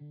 This 0.00 0.10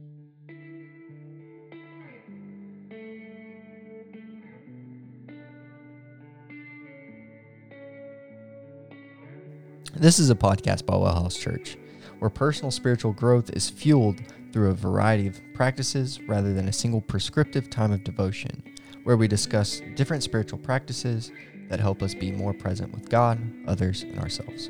is 10.19 10.29
a 10.29 10.35
podcast 10.35 10.85
by 10.85 10.97
Well 10.97 11.13
House 11.13 11.37
Church, 11.37 11.77
where 12.19 12.29
personal 12.29 12.69
spiritual 12.69 13.13
growth 13.13 13.49
is 13.51 13.69
fueled 13.69 14.19
through 14.51 14.71
a 14.71 14.73
variety 14.73 15.27
of 15.27 15.39
practices 15.53 16.19
rather 16.27 16.53
than 16.53 16.67
a 16.67 16.73
single 16.73 16.99
prescriptive 16.99 17.69
time 17.69 17.93
of 17.93 18.03
devotion, 18.03 18.61
where 19.05 19.15
we 19.15 19.29
discuss 19.29 19.81
different 19.95 20.21
spiritual 20.21 20.59
practices 20.59 21.31
that 21.69 21.79
help 21.79 22.01
us 22.01 22.13
be 22.13 22.33
more 22.33 22.53
present 22.53 22.91
with 22.91 23.09
God, 23.09 23.39
others, 23.67 24.03
and 24.03 24.19
ourselves. 24.19 24.69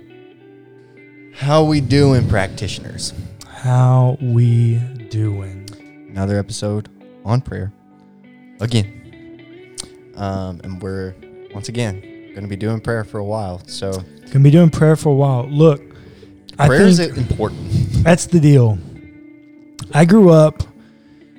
How 1.34 1.64
we 1.64 1.82
doing, 1.82 2.30
practitioners? 2.30 3.14
How 3.48 4.18
we 4.22 4.80
doing? 5.10 5.68
Another 6.10 6.38
episode 6.40 6.90
on 7.26 7.42
prayer 7.42 7.72
again. 8.60 9.76
Um, 10.16 10.62
and 10.64 10.82
we're 10.82 11.16
once 11.54 11.70
again 11.70 12.02
going 12.02 12.42
to 12.42 12.48
be 12.48 12.56
doing 12.56 12.80
prayer 12.82 13.04
for 13.04 13.20
a 13.20 13.24
while. 13.24 13.62
So 13.68 13.92
Gonna 14.32 14.44
be 14.44 14.52
doing 14.52 14.70
prayer 14.70 14.96
for 14.96 15.10
a 15.10 15.16
while. 15.16 15.48
Look, 15.48 15.82
prayer 16.58 16.84
I 16.84 16.88
is 16.88 17.00
important. 17.00 18.04
that's 18.04 18.26
the 18.26 18.40
deal. 18.40 18.78
I 19.94 20.06
grew 20.06 20.32
up 20.32 20.64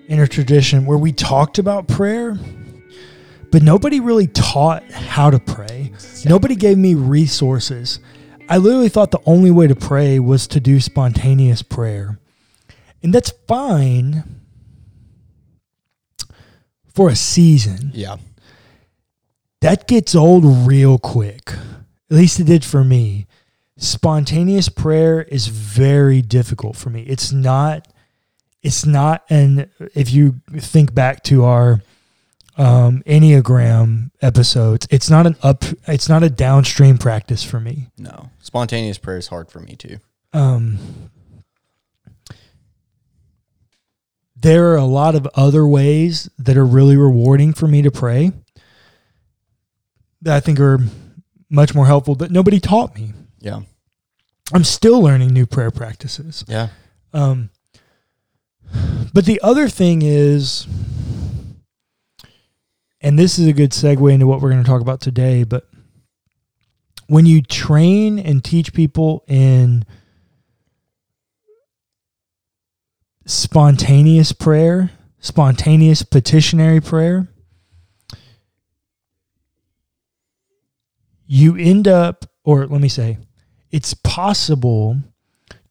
in 0.07 0.21
a 0.21 0.27
tradition 0.27 0.87
where 0.87 0.97
we 0.97 1.13
talked 1.13 1.59
about 1.59 1.87
prayer, 1.87 2.39
but 3.51 3.63
nobody 3.63 4.01
really 4.01 4.27
taught 4.27 4.91
how 4.91 5.29
to 5.31 5.39
pray. 5.39 5.93
Nobody 6.25 6.57
gave 6.57 6.79
me 6.79 6.95
resources. 6.95 8.01
I 8.49 8.57
literally 8.57 8.89
thought 8.89 9.11
the 9.11 9.21
only 9.27 9.51
way 9.51 9.67
to 9.67 9.77
pray 9.77 10.19
was 10.19 10.47
to 10.49 10.61
do 10.61 10.81
spontaneous 10.81 11.61
prayer. 11.63 12.19
And 13.03 13.13
that's 13.15 13.31
fine 13.47 14.25
for 16.95 17.09
a 17.11 17.17
season. 17.17 17.91
Yeah. 17.95 18.17
that 19.61 19.87
gets 19.87 20.15
old 20.15 20.45
real 20.67 20.99
quick. 20.99 21.53
At 22.11 22.17
least 22.17 22.41
it 22.41 22.45
did 22.45 22.65
for 22.65 22.83
me. 22.85 23.27
Spontaneous 23.77 24.69
prayer 24.69 25.23
is 25.23 25.47
very 25.47 26.23
difficult 26.23 26.77
for 26.77 26.91
me. 26.91 27.03
It's 27.03 27.31
not 27.33 27.87
it's 28.63 28.85
not 28.85 29.25
and 29.31 29.69
if 29.95 30.13
you 30.13 30.41
think 30.57 30.93
back 30.93 31.23
to 31.25 31.45
our 31.45 31.81
um, 32.57 33.05
Enneagram 33.07 34.11
episodes, 34.21 34.89
it's 34.91 35.09
not 35.09 35.27
an 35.29 35.37
up 35.43 35.65
it's 35.87 36.09
not 36.09 36.25
a 36.25 36.31
downstream 36.31 36.99
practice 36.99 37.45
for 37.45 37.61
me. 37.61 37.89
No. 37.97 38.31
Spontaneous 38.41 38.99
prayer 38.99 39.19
is 39.19 39.29
hard 39.29 39.49
for 39.49 39.61
me 39.61 39.77
too. 39.77 39.99
Um, 40.33 40.79
there 44.41 44.73
are 44.73 44.77
a 44.77 44.85
lot 44.85 45.15
of 45.15 45.27
other 45.35 45.67
ways 45.67 46.31
that 46.39 46.57
are 46.57 46.65
really 46.65 46.97
rewarding 46.97 47.53
for 47.53 47.67
me 47.67 47.83
to 47.83 47.91
pray 47.91 48.33
that 50.23 50.37
I 50.37 50.41
think 50.41 50.61
are 50.61 50.81
much 51.51 51.75
more 51.75 51.87
helpful 51.87 52.15
that 52.17 52.31
nobody 52.31 52.61
taught 52.61 52.95
me. 52.95 53.13
Yeah. 53.41 53.61
I'm 54.53 54.65
still 54.65 55.01
learning 55.03 55.33
new 55.33 55.47
prayer 55.47 55.71
practices. 55.71 56.45
Yeah. 56.47 56.69
Um, 57.13 57.51
but 59.13 59.25
the 59.25 59.41
other 59.43 59.69
thing 59.69 60.03
is, 60.03 60.67
and 63.01 63.19
this 63.19 63.39
is 63.39 63.47
a 63.47 63.53
good 63.53 63.71
segue 63.71 64.13
into 64.13 64.27
what 64.27 64.41
we're 64.41 64.51
going 64.51 64.63
to 64.63 64.69
talk 64.69 64.83
about 64.83 65.01
today, 65.01 65.45
but 65.45 65.69
when 67.07 67.27
you 67.27 67.43
train 67.43 68.19
and 68.19 68.45
teach 68.45 68.73
people 68.73 69.25
in 69.27 69.85
spontaneous 73.29 74.33
prayer, 74.33 74.91
spontaneous 75.21 76.03
petitionary 76.03 76.81
prayer, 76.81 77.29
you 81.27 81.57
end 81.57 81.87
up, 81.87 82.25
or 82.43 82.67
let 82.67 82.81
me 82.81 82.89
say, 82.89 83.19
it's 83.71 83.93
possible 83.93 84.97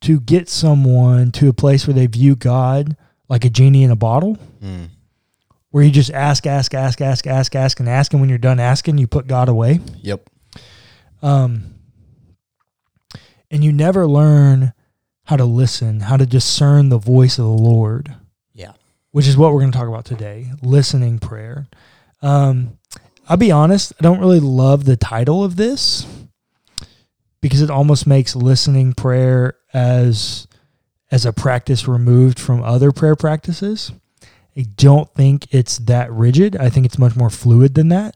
to 0.02 0.20
get 0.20 0.48
someone 0.48 1.32
to 1.32 1.50
a 1.50 1.54
place 1.54 1.88
where 1.88 1.96
they 1.96 2.06
view 2.06 2.36
God 2.36 2.96
like 3.28 3.44
a 3.44 3.50
genie 3.50 3.84
in 3.84 3.90
a 3.92 3.96
bottle, 3.96 4.38
Mm. 4.62 4.90
where 5.72 5.84
you 5.84 5.90
just 5.92 6.12
ask, 6.12 6.46
ask, 6.46 6.74
ask, 6.76 7.02
ask, 7.02 7.26
ask, 7.26 7.56
ask, 7.56 7.80
and 7.80 7.90
ask, 7.90 8.14
and 8.14 8.22
when 8.22 8.30
you're 8.30 8.38
done 8.38 8.60
asking, 8.60 9.00
you 9.00 9.08
put 9.08 9.26
God 9.28 9.50
away. 9.50 9.80
Yep. 10.04 10.30
Um, 11.24 11.74
and 13.50 13.64
you 13.64 13.74
never 13.74 14.08
learn 14.08 14.74
how 15.28 15.36
to 15.38 15.46
listen, 15.46 16.00
how 16.02 16.18
to 16.18 16.26
discern 16.26 16.90
the 16.90 16.98
voice 16.98 17.38
of 17.38 17.46
the 17.46 17.52
Lord, 17.52 18.16
Yeah. 18.54 18.72
which 19.12 19.28
is 19.28 19.38
what 19.38 19.54
we're 19.54 19.60
going 19.60 19.72
to 19.72 19.78
talk 19.78 19.88
about 19.88 20.06
today 20.06 20.52
listening 20.62 21.20
prayer. 21.20 21.68
Um, 22.22 22.78
I'll 23.30 23.38
be 23.38 23.52
honest, 23.52 23.94
I 24.00 24.04
don't 24.04 24.20
really 24.20 24.40
love 24.40 24.86
the 24.86 24.96
title 24.98 25.44
of 25.44 25.58
this 25.58 26.06
because 27.42 27.62
it 27.62 27.70
almost 27.70 28.08
makes 28.08 28.36
listening 28.36 28.94
prayer 28.94 29.56
as 29.74 30.48
as 31.12 31.26
a 31.26 31.32
practice 31.34 31.88
removed 31.88 32.38
from 32.40 32.62
other 32.64 32.92
prayer 32.92 33.16
practices. 33.16 33.92
I 34.58 34.66
don't 34.76 35.14
think 35.14 35.54
it's 35.54 35.78
that 35.80 36.12
rigid. 36.12 36.58
I 36.58 36.70
think 36.70 36.86
it's 36.86 36.98
much 36.98 37.16
more 37.16 37.30
fluid 37.30 37.76
than 37.76 37.90
that. 37.90 38.16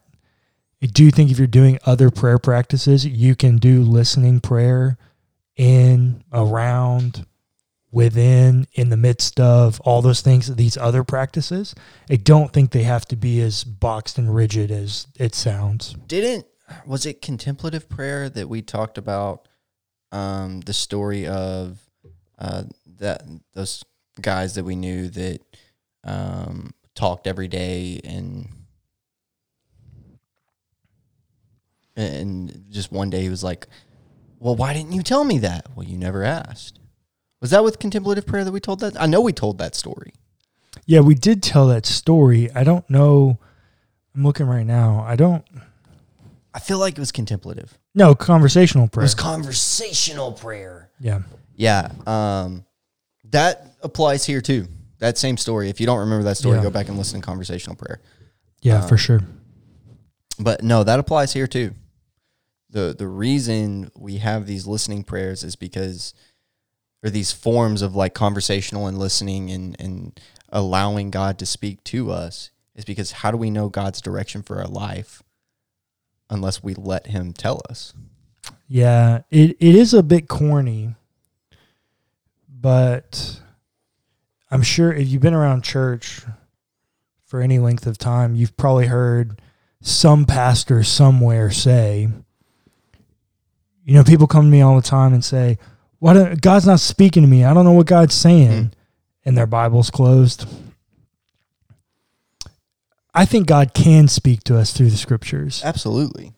I 0.82 0.86
do 0.86 1.10
think 1.10 1.30
if 1.30 1.38
you're 1.38 1.46
doing 1.46 1.78
other 1.86 2.10
prayer 2.10 2.38
practices, 2.38 3.06
you 3.06 3.34
can 3.34 3.56
do 3.58 3.82
listening 3.82 4.40
prayer 4.40 4.98
in, 5.62 6.24
around, 6.32 7.24
within, 7.92 8.66
in 8.72 8.88
the 8.88 8.96
midst 8.96 9.38
of 9.38 9.80
all 9.82 10.02
those 10.02 10.20
things, 10.20 10.52
these 10.56 10.76
other 10.76 11.04
practices. 11.04 11.72
I 12.10 12.16
don't 12.16 12.52
think 12.52 12.72
they 12.72 12.82
have 12.82 13.04
to 13.06 13.16
be 13.16 13.40
as 13.40 13.62
boxed 13.62 14.18
and 14.18 14.34
rigid 14.34 14.72
as 14.72 15.06
it 15.20 15.36
sounds. 15.36 15.94
Didn't 16.08 16.46
was 16.84 17.06
it 17.06 17.22
contemplative 17.22 17.88
prayer 17.88 18.28
that 18.30 18.48
we 18.48 18.62
talked 18.62 18.96
about 18.98 19.46
um 20.10 20.60
the 20.62 20.72
story 20.72 21.26
of 21.26 21.78
uh 22.38 22.64
that 22.98 23.22
those 23.52 23.84
guys 24.20 24.54
that 24.54 24.64
we 24.64 24.74
knew 24.74 25.08
that 25.08 25.40
um 26.02 26.72
talked 26.94 27.26
every 27.26 27.48
day 27.48 28.00
and 28.04 28.48
and 31.94 32.64
just 32.70 32.90
one 32.90 33.10
day 33.10 33.20
he 33.20 33.28
was 33.28 33.44
like, 33.44 33.66
"Well, 34.42 34.56
why 34.56 34.72
didn't 34.74 34.92
you 34.92 35.02
tell 35.02 35.24
me 35.24 35.38
that?" 35.38 35.66
Well, 35.74 35.86
you 35.86 35.96
never 35.96 36.22
asked. 36.24 36.78
Was 37.40 37.50
that 37.50 37.64
with 37.64 37.78
contemplative 37.78 38.26
prayer 38.26 38.44
that 38.44 38.52
we 38.52 38.60
told 38.60 38.80
that? 38.80 39.00
I 39.00 39.06
know 39.06 39.20
we 39.20 39.32
told 39.32 39.58
that 39.58 39.74
story. 39.74 40.12
Yeah, 40.86 41.00
we 41.00 41.14
did 41.14 41.42
tell 41.42 41.66
that 41.68 41.86
story. 41.86 42.50
I 42.54 42.64
don't 42.64 42.88
know. 42.88 43.38
I'm 44.14 44.22
looking 44.24 44.46
right 44.46 44.66
now. 44.66 45.04
I 45.06 45.16
don't. 45.16 45.44
I 46.54 46.58
feel 46.60 46.78
like 46.78 46.94
it 46.94 47.00
was 47.00 47.12
contemplative. 47.12 47.78
No, 47.94 48.14
conversational 48.14 48.88
prayer. 48.88 49.02
It 49.02 49.06
was 49.06 49.14
conversational 49.14 50.32
prayer. 50.32 50.90
yeah. 51.00 51.20
Yeah. 51.56 51.90
Um, 52.06 52.64
that 53.30 53.74
applies 53.82 54.24
here 54.24 54.40
too. 54.40 54.66
That 54.98 55.18
same 55.18 55.36
story. 55.36 55.68
If 55.68 55.80
you 55.80 55.86
don't 55.86 55.98
remember 56.00 56.24
that 56.24 56.36
story, 56.36 56.56
Yeah. 56.58 56.62
go 56.62 56.70
back 56.70 56.88
and 56.88 56.96
listen 56.98 57.20
to 57.20 57.26
conversational 57.26 57.76
prayer. 57.76 58.00
Yeah, 58.62 58.80
for 58.86 58.94
Um, 58.94 58.98
sure. 58.98 59.20
But 60.38 60.62
no, 60.62 60.84
that 60.84 60.98
applies 60.98 61.32
here 61.32 61.46
too. 61.46 61.74
The 62.72 62.94
the 62.96 63.06
reason 63.06 63.90
we 63.96 64.16
have 64.18 64.46
these 64.46 64.66
listening 64.66 65.04
prayers 65.04 65.44
is 65.44 65.56
because 65.56 66.14
or 67.02 67.10
these 67.10 67.32
forms 67.32 67.82
of 67.82 67.94
like 67.94 68.14
conversational 68.14 68.86
and 68.86 68.98
listening 68.98 69.50
and, 69.50 69.76
and 69.78 70.20
allowing 70.50 71.10
God 71.10 71.38
to 71.38 71.46
speak 71.46 71.82
to 71.84 72.10
us 72.10 72.50
is 72.74 72.84
because 72.84 73.12
how 73.12 73.30
do 73.30 73.36
we 73.36 73.50
know 73.50 73.68
God's 73.68 74.00
direction 74.00 74.42
for 74.42 74.58
our 74.58 74.68
life 74.68 75.22
unless 76.30 76.62
we 76.62 76.74
let 76.74 77.08
him 77.08 77.32
tell 77.32 77.60
us? 77.68 77.92
Yeah, 78.68 79.22
it, 79.30 79.56
it 79.60 79.74
is 79.74 79.92
a 79.92 80.02
bit 80.02 80.28
corny, 80.28 80.94
but 82.48 83.40
I'm 84.50 84.62
sure 84.62 84.92
if 84.92 85.08
you've 85.08 85.22
been 85.22 85.34
around 85.34 85.62
church 85.62 86.22
for 87.24 87.40
any 87.40 87.58
length 87.58 87.86
of 87.86 87.98
time, 87.98 88.34
you've 88.34 88.56
probably 88.56 88.86
heard 88.86 89.40
some 89.80 90.24
pastor 90.24 90.82
somewhere 90.82 91.50
say, 91.50 92.08
you 93.84 93.94
know, 93.94 94.04
people 94.04 94.26
come 94.26 94.44
to 94.46 94.50
me 94.50 94.60
all 94.62 94.76
the 94.76 94.82
time 94.82 95.12
and 95.12 95.24
say, 95.24 95.58
"Why 95.98 96.12
don't 96.14 96.40
God's 96.40 96.66
not 96.66 96.80
speaking 96.80 97.22
to 97.22 97.28
me? 97.28 97.44
I 97.44 97.52
don't 97.54 97.64
know 97.64 97.72
what 97.72 97.86
God's 97.86 98.14
saying," 98.14 98.50
Mhm. 98.66 98.70
and 99.24 99.36
their 99.36 99.46
Bible's 99.46 99.90
closed. 99.90 100.46
I 103.14 103.24
think 103.24 103.46
God 103.46 103.74
can 103.74 104.08
speak 104.08 104.42
to 104.44 104.56
us 104.58 104.72
through 104.72 104.90
the 104.90 104.96
scriptures. 104.96 105.60
Absolutely. 105.64 106.32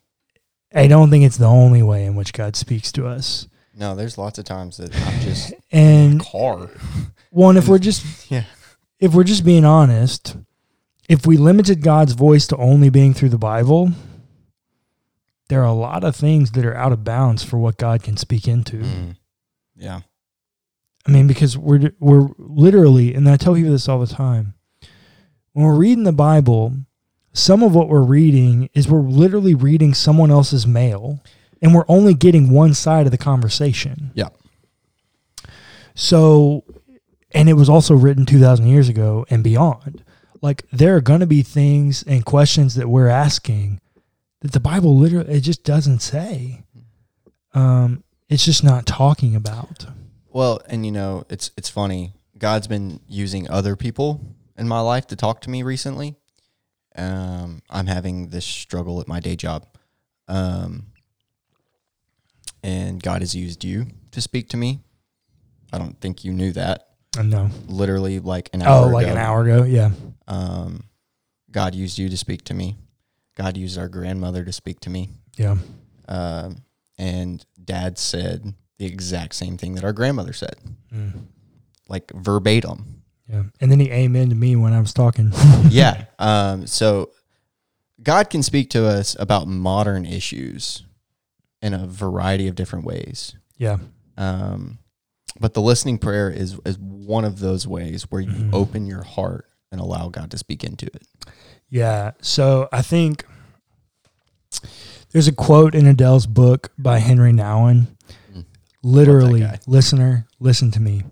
I 0.74 0.88
don't 0.88 1.08
think 1.08 1.24
it's 1.24 1.36
the 1.36 1.46
only 1.46 1.82
way 1.82 2.04
in 2.04 2.16
which 2.16 2.32
God 2.32 2.56
speaks 2.56 2.90
to 2.92 3.06
us. 3.06 3.46
No, 3.76 3.94
there's 3.94 4.18
lots 4.18 4.38
of 4.38 4.44
times 4.44 4.76
that 4.78 4.94
I'm 4.94 5.20
just 5.20 5.52
And 5.72 6.20
car. 6.20 6.68
one, 7.30 7.56
if 7.56 7.68
we're 7.68 7.78
just 7.78 8.04
Yeah. 8.30 8.44
if 8.98 9.14
we're 9.14 9.22
just 9.24 9.44
being 9.44 9.64
honest, 9.64 10.36
if 11.08 11.26
we 11.26 11.36
limited 11.36 11.80
God's 11.82 12.12
voice 12.14 12.46
to 12.48 12.56
only 12.56 12.88
being 12.90 13.14
through 13.14 13.28
the 13.28 13.38
Bible, 13.38 13.92
there 15.48 15.60
are 15.60 15.66
a 15.66 15.72
lot 15.72 16.04
of 16.04 16.16
things 16.16 16.52
that 16.52 16.64
are 16.64 16.76
out 16.76 16.92
of 16.92 17.04
bounds 17.04 17.42
for 17.42 17.58
what 17.58 17.76
God 17.76 18.02
can 18.02 18.16
speak 18.16 18.48
into. 18.48 18.78
Mm. 18.78 19.16
Yeah. 19.76 20.00
I 21.06 21.10
mean, 21.10 21.26
because 21.26 21.56
we're 21.58 21.92
we're 22.00 22.28
literally, 22.38 23.14
and 23.14 23.28
I 23.28 23.36
tell 23.36 23.54
people 23.54 23.72
this 23.72 23.88
all 23.88 24.00
the 24.00 24.06
time. 24.06 24.54
When 25.52 25.66
we're 25.66 25.76
reading 25.76 26.04
the 26.04 26.12
Bible, 26.12 26.74
some 27.32 27.62
of 27.62 27.74
what 27.74 27.88
we're 27.88 28.02
reading 28.02 28.70
is 28.74 28.88
we're 28.88 29.00
literally 29.00 29.54
reading 29.54 29.92
someone 29.92 30.30
else's 30.30 30.66
mail, 30.66 31.22
and 31.60 31.74
we're 31.74 31.84
only 31.88 32.14
getting 32.14 32.50
one 32.50 32.72
side 32.72 33.06
of 33.06 33.12
the 33.12 33.18
conversation. 33.18 34.12
Yeah. 34.14 34.30
So, 35.94 36.64
and 37.32 37.48
it 37.48 37.54
was 37.54 37.68
also 37.68 37.94
written 37.94 38.24
two 38.24 38.40
thousand 38.40 38.66
years 38.66 38.88
ago 38.88 39.26
and 39.28 39.44
beyond. 39.44 40.02
Like 40.40 40.64
there 40.72 40.96
are 40.96 41.00
going 41.00 41.20
to 41.20 41.26
be 41.26 41.42
things 41.42 42.02
and 42.02 42.24
questions 42.24 42.74
that 42.76 42.88
we're 42.88 43.08
asking 43.08 43.80
that 44.44 44.52
the 44.52 44.60
Bible 44.60 44.94
literally 44.96 45.32
it 45.34 45.40
just 45.40 45.64
doesn't 45.64 46.00
say. 46.00 46.62
Um, 47.54 48.04
it's 48.28 48.44
just 48.44 48.62
not 48.62 48.84
talking 48.84 49.34
about. 49.34 49.86
Well, 50.28 50.60
and 50.68 50.84
you 50.84 50.92
know, 50.92 51.24
it's 51.30 51.50
it's 51.56 51.70
funny. 51.70 52.12
God's 52.36 52.66
been 52.66 53.00
using 53.08 53.48
other 53.50 53.74
people 53.74 54.20
in 54.58 54.68
my 54.68 54.80
life 54.80 55.06
to 55.08 55.16
talk 55.16 55.40
to 55.42 55.50
me 55.50 55.62
recently. 55.62 56.16
Um, 56.94 57.62
I'm 57.70 57.86
having 57.86 58.28
this 58.28 58.44
struggle 58.44 59.00
at 59.00 59.08
my 59.08 59.18
day 59.18 59.34
job. 59.34 59.66
Um, 60.28 60.88
and 62.62 63.02
God 63.02 63.22
has 63.22 63.34
used 63.34 63.64
you 63.64 63.86
to 64.12 64.20
speak 64.20 64.48
to 64.50 64.56
me. 64.56 64.80
I 65.72 65.78
don't 65.78 65.98
think 66.00 66.22
you 66.24 66.32
knew 66.34 66.52
that. 66.52 66.88
I 67.16 67.22
know. 67.22 67.48
Literally 67.66 68.18
like 68.20 68.50
an 68.52 68.62
hour 68.62 68.86
Oh, 68.86 68.88
like 68.88 69.06
ago. 69.06 69.12
an 69.12 69.18
hour 69.18 69.42
ago. 69.44 69.62
Yeah. 69.64 69.90
Um, 70.28 70.84
God 71.50 71.74
used 71.74 71.98
you 71.98 72.08
to 72.08 72.16
speak 72.16 72.44
to 72.44 72.54
me. 72.54 72.76
God 73.34 73.56
used 73.56 73.78
our 73.78 73.88
grandmother 73.88 74.44
to 74.44 74.52
speak 74.52 74.80
to 74.80 74.90
me. 74.90 75.10
Yeah. 75.36 75.56
Um, 76.08 76.58
and 76.98 77.44
dad 77.62 77.98
said 77.98 78.54
the 78.78 78.86
exact 78.86 79.34
same 79.34 79.56
thing 79.56 79.74
that 79.74 79.84
our 79.84 79.92
grandmother 79.92 80.32
said, 80.32 80.56
Mm. 80.92 81.26
like 81.88 82.10
verbatim. 82.14 83.02
Yeah. 83.28 83.44
And 83.60 83.70
then 83.72 83.80
he 83.80 83.90
amen 83.90 84.28
to 84.28 84.34
me 84.34 84.54
when 84.56 84.72
I 84.72 84.80
was 84.80 84.92
talking. 84.92 85.32
yeah. 85.68 86.04
Um, 86.18 86.66
so 86.66 87.10
God 88.02 88.30
can 88.30 88.42
speak 88.42 88.70
to 88.70 88.86
us 88.86 89.16
about 89.18 89.48
modern 89.48 90.06
issues 90.06 90.84
in 91.62 91.74
a 91.74 91.86
variety 91.86 92.46
of 92.48 92.54
different 92.54 92.84
ways. 92.84 93.34
yeah. 93.58 93.78
Um, 94.16 94.78
but 95.40 95.54
the 95.54 95.60
listening 95.60 95.98
prayer 95.98 96.30
is 96.30 96.56
is 96.64 96.78
one 96.78 97.24
of 97.24 97.40
those 97.40 97.66
ways 97.66 98.04
where 98.10 98.20
you 98.20 98.30
Mhm. 98.30 98.52
open 98.54 98.86
your 98.86 99.02
heart 99.02 99.46
and 99.74 99.82
allow 99.82 100.08
God 100.08 100.30
to 100.30 100.38
speak 100.38 100.62
into 100.62 100.86
it. 100.86 101.02
Yeah. 101.68 102.12
So 102.22 102.68
I 102.72 102.80
think 102.80 103.26
there's 105.10 105.26
a 105.26 105.32
quote 105.32 105.74
in 105.74 105.86
Adele's 105.86 106.26
book 106.26 106.70
by 106.78 106.98
Henry 106.98 107.32
Nouwen. 107.32 107.88
Mm. 108.32 108.44
Literally, 108.84 109.44
listener, 109.66 110.28
listen 110.38 110.70
to 110.70 110.80
me. 110.80 111.02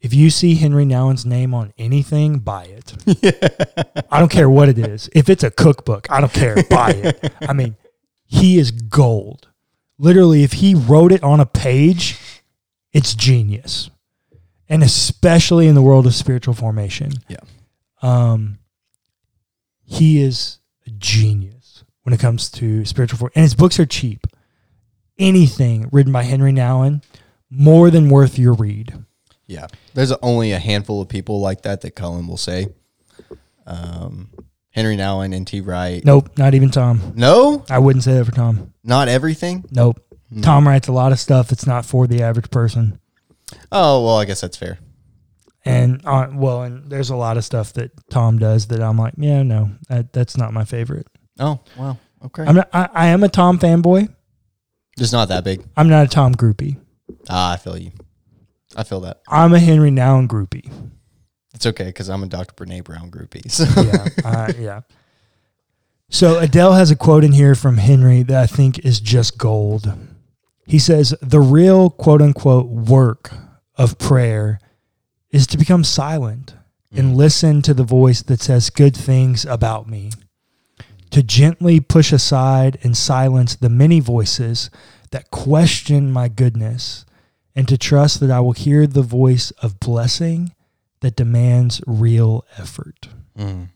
If 0.00 0.14
you 0.14 0.30
see 0.30 0.54
Henry 0.54 0.84
Nouwen's 0.84 1.26
name 1.26 1.52
on 1.52 1.74
anything, 1.76 2.38
buy 2.38 2.64
it. 2.64 2.94
Yeah. 3.04 4.02
I 4.10 4.20
don't 4.20 4.30
care 4.30 4.48
what 4.48 4.68
it 4.68 4.78
is. 4.78 5.10
If 5.12 5.28
it's 5.28 5.42
a 5.42 5.50
cookbook, 5.50 6.06
I 6.10 6.20
don't 6.20 6.32
care. 6.32 6.62
Buy 6.70 6.90
it. 6.90 7.34
I 7.42 7.52
mean, 7.52 7.76
he 8.24 8.58
is 8.58 8.70
gold. 8.70 9.48
Literally, 9.98 10.44
if 10.44 10.52
he 10.52 10.74
wrote 10.76 11.10
it 11.10 11.24
on 11.24 11.40
a 11.40 11.46
page, 11.46 12.18
it's 12.92 13.14
genius. 13.14 13.90
And 14.68 14.84
especially 14.84 15.66
in 15.66 15.74
the 15.74 15.82
world 15.82 16.06
of 16.06 16.14
spiritual 16.14 16.54
formation. 16.54 17.12
Yeah. 17.28 17.40
Um, 18.02 18.58
he 19.84 20.22
is 20.22 20.58
a 20.86 20.90
genius 20.90 21.84
when 22.02 22.12
it 22.12 22.20
comes 22.20 22.50
to 22.52 22.84
spiritual 22.84 23.18
form. 23.18 23.32
And 23.34 23.42
his 23.42 23.54
books 23.54 23.78
are 23.78 23.86
cheap. 23.86 24.26
Anything 25.18 25.88
written 25.92 26.12
by 26.12 26.22
Henry 26.22 26.52
Nouwen, 26.52 27.02
more 27.50 27.90
than 27.90 28.08
worth 28.08 28.38
your 28.38 28.54
read. 28.54 29.04
Yeah. 29.46 29.66
There's 29.94 30.12
only 30.22 30.52
a 30.52 30.58
handful 30.58 31.02
of 31.02 31.08
people 31.08 31.40
like 31.40 31.62
that 31.62 31.80
that 31.82 31.90
Cullen 31.96 32.26
will 32.26 32.36
say. 32.36 32.68
Um, 33.66 34.30
Henry 34.70 34.96
Nouwen, 34.96 35.44
T. 35.44 35.60
Wright. 35.60 36.04
Nope, 36.04 36.38
not 36.38 36.54
even 36.54 36.70
Tom. 36.70 37.12
No, 37.16 37.64
I 37.68 37.78
wouldn't 37.80 38.04
say 38.04 38.14
that 38.14 38.24
for 38.24 38.32
Tom. 38.32 38.72
not 38.84 39.08
everything. 39.08 39.64
Nope. 39.70 40.00
Hmm. 40.32 40.40
Tom 40.42 40.66
writes 40.68 40.88
a 40.88 40.92
lot 40.92 41.10
of 41.12 41.18
stuff 41.18 41.48
that's 41.48 41.66
not 41.66 41.84
for 41.84 42.06
the 42.06 42.22
average 42.22 42.50
person. 42.50 43.00
Oh 43.72 44.04
well, 44.04 44.16
I 44.18 44.24
guess 44.24 44.40
that's 44.40 44.56
fair. 44.56 44.78
And 45.64 46.00
uh, 46.06 46.28
well, 46.32 46.62
and 46.62 46.90
there's 46.90 47.10
a 47.10 47.16
lot 47.16 47.36
of 47.36 47.44
stuff 47.44 47.74
that 47.74 47.90
Tom 48.08 48.38
does 48.38 48.68
that 48.68 48.80
I'm 48.80 48.96
like, 48.96 49.14
yeah, 49.18 49.42
no, 49.42 49.70
that, 49.88 50.12
that's 50.12 50.36
not 50.36 50.52
my 50.52 50.64
favorite. 50.64 51.06
Oh 51.38 51.60
wow, 51.76 51.98
okay. 52.24 52.44
I'm 52.44 52.56
not, 52.56 52.70
I, 52.72 52.88
I 52.94 53.06
am 53.08 53.22
a 53.22 53.28
Tom 53.28 53.58
fanboy. 53.58 54.08
Just 54.98 55.12
not 55.12 55.28
that 55.28 55.44
big. 55.44 55.62
I'm 55.76 55.88
not 55.88 56.06
a 56.06 56.08
Tom 56.08 56.34
groupie. 56.34 56.78
Ah, 57.28 57.52
I 57.52 57.56
feel 57.56 57.76
you. 57.76 57.92
I 58.76 58.84
feel 58.84 59.00
that. 59.00 59.20
I'm 59.28 59.52
a 59.52 59.58
Henry 59.58 59.90
Nouwen 59.90 60.28
groupie. 60.28 60.70
It's 61.54 61.66
okay 61.66 61.86
because 61.86 62.08
I'm 62.08 62.22
a 62.22 62.26
Dr. 62.26 62.54
Brene 62.54 62.84
Brown 62.84 63.10
groupie. 63.10 63.50
So. 63.50 63.64
yeah, 63.82 64.06
uh, 64.24 64.52
yeah. 64.58 64.80
So 66.08 66.38
Adele 66.38 66.72
has 66.72 66.90
a 66.90 66.96
quote 66.96 67.22
in 67.22 67.32
here 67.32 67.54
from 67.54 67.76
Henry 67.76 68.22
that 68.22 68.42
I 68.42 68.46
think 68.46 68.78
is 68.84 68.98
just 68.98 69.38
gold. 69.38 69.92
He 70.66 70.78
says, 70.78 71.14
"The 71.20 71.40
real 71.40 71.90
quote 71.90 72.22
unquote 72.22 72.68
work 72.68 73.32
of 73.76 73.98
prayer 73.98 74.58
is 75.30 75.46
to 75.46 75.58
become 75.58 75.84
silent 75.84 76.54
and 76.92 77.16
listen 77.16 77.62
to 77.62 77.72
the 77.72 77.84
voice 77.84 78.20
that 78.22 78.40
says 78.40 78.68
good 78.68 78.96
things 78.96 79.44
about 79.44 79.88
me, 79.88 80.10
to 81.10 81.22
gently 81.22 81.78
push 81.78 82.12
aside 82.12 82.78
and 82.82 82.96
silence 82.96 83.54
the 83.54 83.68
many 83.68 84.00
voices 84.00 84.70
that 85.10 85.30
question 85.30 86.10
my 86.10 86.28
goodness, 86.28 87.04
and 87.54 87.68
to 87.68 87.78
trust 87.78 88.18
that 88.20 88.30
I 88.30 88.40
will 88.40 88.52
hear 88.52 88.86
the 88.86 89.02
voice 89.02 89.52
of 89.62 89.78
blessing 89.78 90.52
that 91.00 91.16
demands 91.16 91.80
real 91.86 92.44
effort." 92.58 93.08
Mm. 93.38 93.68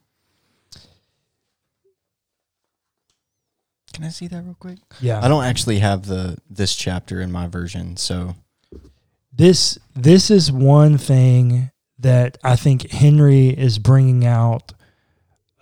Can 3.93 4.05
I 4.05 4.09
see 4.09 4.27
that 4.27 4.43
real 4.43 4.56
quick? 4.59 4.79
Yeah. 5.01 5.25
I 5.25 5.29
don't 5.29 5.45
actually 5.45 5.79
have 5.79 6.06
the 6.06 6.37
this 6.51 6.75
chapter 6.75 7.21
in 7.21 7.31
my 7.31 7.47
version, 7.47 7.97
so 7.97 8.35
this 9.37 9.79
this 9.95 10.31
is 10.31 10.51
one 10.53 10.99
thing 10.99 11.71
that 11.99 12.39
I 12.45 12.57
think 12.57 12.91
Henry 12.91 13.49
is 13.49 13.79
bringing 13.79 14.25
out 14.25 14.73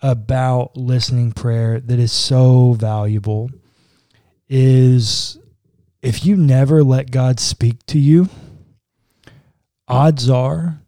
about 0.01 0.75
listening 0.75 1.31
prayer 1.31 1.79
that 1.79 1.99
is 1.99 2.11
so 2.11 2.73
valuable 2.73 3.49
is 4.49 5.37
if 6.01 6.25
you 6.25 6.35
never 6.35 6.83
let 6.83 7.11
God 7.11 7.39
speak 7.39 7.85
to 7.87 7.99
you 7.99 8.29
odds 9.87 10.29
are 10.29 10.81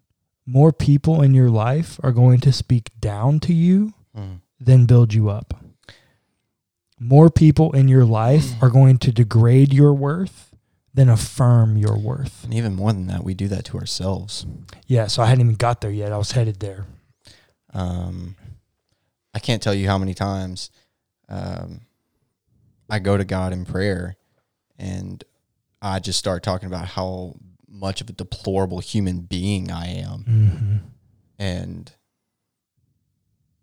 more 0.45 0.71
people 0.71 1.21
in 1.21 1.33
your 1.33 1.49
life 1.49 1.99
are 2.03 2.11
going 2.11 2.39
to 2.41 2.51
speak 2.51 2.91
down 2.99 3.39
to 3.39 3.53
you 3.53 3.93
mm. 4.15 4.39
than 4.59 4.85
build 4.85 5.13
you 5.13 5.29
up 5.29 5.53
more 6.99 7.29
people 7.29 7.71
in 7.73 7.87
your 7.87 8.05
life 8.05 8.51
are 8.61 8.69
going 8.69 8.97
to 8.97 9.11
degrade 9.11 9.73
your 9.73 9.93
worth 9.93 10.44
than 10.95 11.09
affirm 11.09 11.77
your 11.77 11.97
worth 11.97 12.43
and 12.45 12.53
even 12.53 12.73
more 12.73 12.91
than 12.93 13.07
that, 13.07 13.23
we 13.23 13.33
do 13.33 13.47
that 13.49 13.65
to 13.65 13.77
ourselves. 13.77 14.45
Yeah, 14.87 15.07
so 15.07 15.21
I 15.21 15.27
hadn't 15.27 15.41
even 15.41 15.55
got 15.55 15.81
there 15.81 15.91
yet. 15.91 16.11
I 16.11 16.17
was 16.17 16.31
headed 16.31 16.59
there. 16.59 16.85
Um, 17.73 18.35
I 19.33 19.39
can't 19.39 19.61
tell 19.61 19.73
you 19.73 19.87
how 19.87 19.97
many 19.97 20.13
times 20.13 20.71
um, 21.27 21.81
I 22.89 22.99
go 22.99 23.17
to 23.17 23.25
God 23.25 23.51
in 23.51 23.65
prayer 23.65 24.15
and 24.79 25.23
I 25.81 25.99
just 25.99 26.17
start 26.17 26.41
talking 26.41 26.67
about 26.67 26.87
how 26.87 27.35
much 27.67 27.99
of 27.99 28.09
a 28.09 28.13
deplorable 28.13 28.79
human 28.79 29.19
being 29.19 29.69
I 29.71 29.87
am. 29.87 30.23
Mm-hmm. 30.27 30.77
And, 31.37 31.91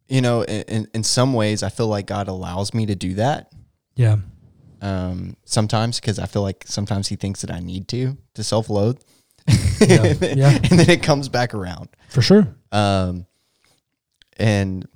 you 0.06 0.20
know, 0.20 0.44
in, 0.44 0.86
in 0.92 1.02
some 1.02 1.32
ways, 1.32 1.62
I 1.62 1.70
feel 1.70 1.88
like 1.88 2.06
God 2.06 2.28
allows 2.28 2.74
me 2.74 2.84
to 2.84 2.94
do 2.94 3.14
that 3.14 3.50
Yeah, 3.94 4.16
um, 4.82 5.36
sometimes 5.44 5.98
because 6.00 6.18
I 6.18 6.26
feel 6.26 6.42
like 6.42 6.64
sometimes 6.66 7.08
He 7.08 7.16
thinks 7.16 7.40
that 7.40 7.50
I 7.50 7.60
need 7.60 7.88
to, 7.88 8.18
to 8.34 8.44
self 8.44 8.68
loathe. 8.68 9.00
Yeah, 9.48 9.54
and, 10.04 10.18
then, 10.20 10.38
yeah. 10.38 10.50
and 10.70 10.78
then 10.78 10.90
it 10.90 11.02
comes 11.02 11.28
back 11.30 11.54
around. 11.54 11.88
for 12.10 12.20
sure. 12.22 12.54
Um, 12.70 13.26
and 14.38 14.86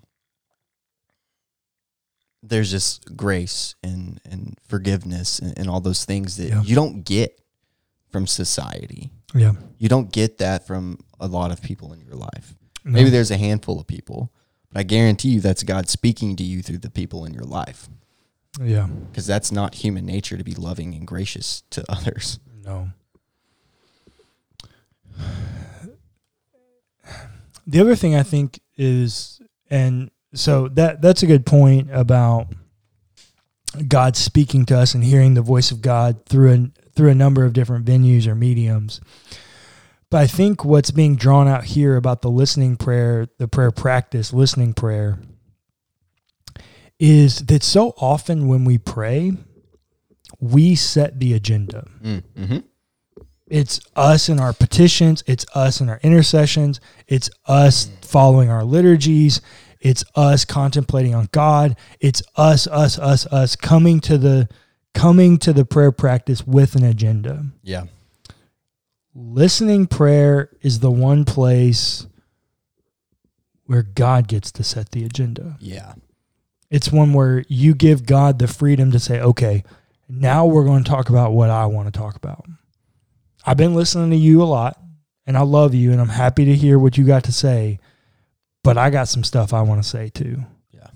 there's 2.42 2.70
just 2.70 3.16
grace 3.16 3.74
and, 3.82 4.20
and 4.30 4.56
forgiveness 4.68 5.38
and, 5.38 5.58
and 5.58 5.68
all 5.68 5.80
those 5.80 6.04
things 6.04 6.36
that 6.36 6.48
Yeah. 6.48 6.62
you 6.62 6.74
don't 6.74 7.02
get 7.04 7.40
from 8.10 8.26
society. 8.26 9.10
Yeah, 9.34 9.52
You 9.78 9.88
don't 9.88 10.12
get 10.12 10.38
that 10.38 10.66
from 10.66 11.00
a 11.20 11.26
lot 11.26 11.50
of 11.50 11.60
people 11.60 11.92
in 11.92 12.00
your 12.00 12.14
life. 12.14 12.54
No. 12.84 12.92
Maybe 12.92 13.10
there's 13.10 13.32
a 13.32 13.36
handful 13.36 13.80
of 13.80 13.86
people, 13.86 14.32
but 14.72 14.78
I 14.80 14.82
guarantee 14.84 15.30
you 15.30 15.40
that's 15.40 15.62
God 15.64 15.88
speaking 15.88 16.36
to 16.36 16.44
you 16.44 16.62
through 16.62 16.78
the 16.78 16.90
people 16.90 17.24
in 17.24 17.34
your 17.34 17.42
life 17.44 17.88
yeah, 18.60 18.88
because 19.10 19.26
that's 19.26 19.52
not 19.52 19.76
human 19.76 20.06
nature 20.06 20.36
to 20.36 20.44
be 20.44 20.54
loving 20.54 20.94
and 20.94 21.06
gracious 21.06 21.62
to 21.70 21.84
others. 21.88 22.38
no. 22.64 22.90
The 27.68 27.80
other 27.80 27.96
thing 27.96 28.14
I 28.14 28.22
think 28.22 28.60
is, 28.76 29.40
and 29.68 30.10
so 30.32 30.68
that 30.68 31.02
that's 31.02 31.24
a 31.24 31.26
good 31.26 31.44
point 31.44 31.88
about 31.90 32.46
God 33.88 34.16
speaking 34.16 34.64
to 34.66 34.78
us 34.78 34.94
and 34.94 35.02
hearing 35.02 35.34
the 35.34 35.42
voice 35.42 35.70
of 35.70 35.82
God 35.82 36.24
through 36.26 36.52
a 36.52 36.90
through 36.94 37.10
a 37.10 37.14
number 37.14 37.44
of 37.44 37.52
different 37.52 37.84
venues 37.84 38.26
or 38.26 38.34
mediums. 38.34 39.00
But 40.10 40.18
I 40.22 40.26
think 40.26 40.64
what's 40.64 40.92
being 40.92 41.16
drawn 41.16 41.48
out 41.48 41.64
here 41.64 41.96
about 41.96 42.22
the 42.22 42.30
listening 42.30 42.76
prayer, 42.76 43.26
the 43.38 43.48
prayer 43.48 43.72
practice, 43.72 44.32
listening 44.32 44.72
prayer, 44.72 45.18
is 46.98 47.46
that 47.46 47.62
so 47.62 47.94
often 47.98 48.48
when 48.48 48.64
we 48.64 48.78
pray, 48.78 49.32
we 50.40 50.74
set 50.74 51.18
the 51.20 51.34
agenda. 51.34 51.86
Mm, 52.02 52.22
hmm 52.36 52.58
It's 53.46 53.80
us 53.94 54.28
in 54.28 54.40
our 54.40 54.52
petitions, 54.52 55.22
it's 55.26 55.46
us 55.54 55.80
in 55.80 55.88
our 55.88 56.00
intercessions, 56.02 56.80
it's 57.06 57.30
us 57.46 57.90
following 58.02 58.50
our 58.50 58.64
liturgies, 58.64 59.40
it's 59.80 60.04
us 60.14 60.44
contemplating 60.44 61.14
on 61.14 61.28
God, 61.32 61.76
it's 62.00 62.22
us, 62.36 62.66
us, 62.66 62.98
us, 62.98 63.26
us 63.26 63.56
coming 63.56 64.00
to 64.00 64.18
the 64.18 64.48
coming 64.94 65.36
to 65.38 65.52
the 65.52 65.64
prayer 65.64 65.92
practice 65.92 66.46
with 66.46 66.74
an 66.74 66.82
agenda. 66.82 67.44
Yeah. 67.62 67.84
Listening 69.14 69.86
prayer 69.86 70.50
is 70.62 70.80
the 70.80 70.90
one 70.90 71.24
place 71.24 72.06
where 73.66 73.82
God 73.82 74.26
gets 74.26 74.50
to 74.52 74.64
set 74.64 74.92
the 74.92 75.04
agenda. 75.04 75.56
Yeah. 75.60 75.94
It's 76.70 76.90
one 76.90 77.12
where 77.12 77.44
you 77.48 77.74
give 77.74 78.06
God 78.06 78.38
the 78.38 78.48
freedom 78.48 78.90
to 78.92 78.98
say, 78.98 79.20
okay, 79.20 79.64
now 80.08 80.46
we're 80.46 80.64
going 80.64 80.84
to 80.84 80.90
talk 80.90 81.08
about 81.08 81.32
what 81.32 81.50
I 81.50 81.66
want 81.66 81.92
to 81.92 81.98
talk 81.98 82.16
about. 82.16 82.46
I've 83.44 83.56
been 83.56 83.74
listening 83.74 84.10
to 84.10 84.16
you 84.16 84.42
a 84.42 84.44
lot 84.44 84.80
and 85.26 85.36
I 85.36 85.42
love 85.42 85.74
you 85.74 85.92
and 85.92 86.00
I'm 86.00 86.08
happy 86.08 86.44
to 86.46 86.54
hear 86.54 86.78
what 86.78 86.98
you 86.98 87.04
got 87.04 87.24
to 87.24 87.32
say, 87.32 87.78
but 88.64 88.76
I 88.76 88.90
got 88.90 89.08
some 89.08 89.24
stuff 89.24 89.52
I 89.52 89.62
want 89.62 89.82
to 89.82 89.88
say 89.88 90.08
too. 90.08 90.42
Yeah. 90.72 90.88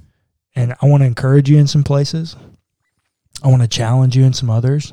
And 0.55 0.75
I 0.81 0.87
want 0.87 1.03
to 1.03 1.07
encourage 1.07 1.49
you 1.49 1.59
in 1.59 1.67
some 1.67 1.85
places. 1.85 2.37
I 3.43 3.49
want 3.49 3.63
to 3.63 3.69
challenge 3.69 4.17
you 4.17 4.25
in 4.25 4.33
some 4.33 4.51
others. 4.51 4.93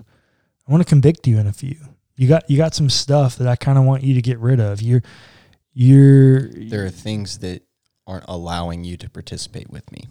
I 0.67 0.71
want 0.71 0.83
to 0.83 0.89
convict 0.89 1.27
you 1.27 1.39
in 1.39 1.47
a 1.47 1.53
few. 1.53 1.77
You 2.15 2.27
got 2.27 2.49
you 2.49 2.57
got 2.57 2.73
some 2.73 2.89
stuff 2.89 3.37
that 3.37 3.47
I 3.47 3.55
kind 3.55 3.77
of 3.77 3.83
want 3.83 4.03
you 4.03 4.15
to 4.15 4.21
get 4.21 4.39
rid 4.39 4.59
of. 4.59 4.81
You're 4.81 5.03
you're 5.73 6.49
There 6.49 6.85
are 6.85 6.89
things 6.89 7.39
that 7.39 7.63
aren't 8.07 8.25
allowing 8.27 8.83
you 8.83 8.97
to 8.97 9.09
participate 9.09 9.69
with 9.69 9.91
me. 9.91 10.07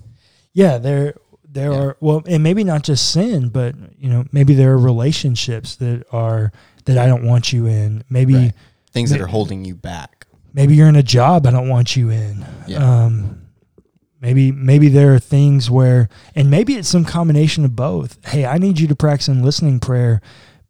Yeah, 0.57 0.79
there 0.79 1.15
there 1.53 1.71
Yeah. 1.73 1.79
are 1.79 1.97
well, 2.01 2.23
and 2.27 2.43
maybe 2.43 2.65
not 2.65 2.83
just 2.83 3.11
sin, 3.11 3.49
but 3.51 3.75
you 4.01 4.09
know, 4.11 4.25
maybe 4.33 4.55
there 4.55 4.73
are 4.73 4.79
relationships 4.79 5.77
that 5.77 6.05
are 6.13 6.51
that 6.87 6.97
I 6.99 7.07
don't 7.07 7.25
want 7.27 7.53
you 7.53 7.67
in. 7.67 8.03
Maybe 8.11 8.35
Right. 8.35 8.53
Things 8.93 9.11
that 9.11 9.21
are 9.21 9.27
holding 9.27 9.65
you 9.67 9.75
back. 9.75 10.27
maybe 10.55 10.75
you're 10.75 10.89
in 10.89 10.97
a 10.97 11.03
job 11.03 11.47
I 11.47 11.51
don't 11.51 11.69
want 11.69 11.97
you 11.97 12.09
in. 12.11 12.45
Yeah. 12.67 12.79
Um 12.79 13.43
maybe 14.21 14.51
maybe 14.51 14.89
there 14.89 15.13
are 15.15 15.19
things 15.19 15.71
where 15.71 16.09
and 16.35 16.51
maybe 16.51 16.75
it's 16.75 16.89
some 16.89 17.05
combination 17.05 17.65
of 17.67 17.77
both. 17.77 18.17
Hey, 18.27 18.47
I 18.47 18.57
need 18.59 18.81
you 18.81 18.87
to 18.89 18.97
practice 18.97 19.29
in 19.29 19.43
listening 19.43 19.79
prayer 19.81 20.21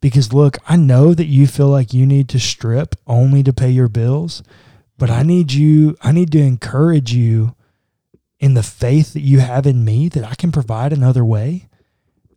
because 0.01 0.33
look, 0.33 0.57
I 0.67 0.75
know 0.75 1.13
that 1.13 1.27
you 1.27 1.47
feel 1.47 1.69
like 1.69 1.93
you 1.93 2.05
need 2.05 2.27
to 2.29 2.39
strip 2.39 2.95
only 3.07 3.41
to 3.43 3.53
pay 3.53 3.69
your 3.71 3.87
bills, 3.87 4.43
but 4.97 5.09
I 5.09 5.23
need 5.23 5.53
you 5.53 5.95
I 6.01 6.11
need 6.11 6.31
to 6.33 6.39
encourage 6.39 7.13
you 7.13 7.55
in 8.39 8.53
the 8.53 8.63
faith 8.63 9.13
that 9.13 9.21
you 9.21 9.39
have 9.39 9.65
in 9.65 9.83
me 9.83 10.09
that 10.09 10.23
I 10.23 10.35
can 10.35 10.51
provide 10.51 10.93
another 10.93 11.25
way. 11.25 11.67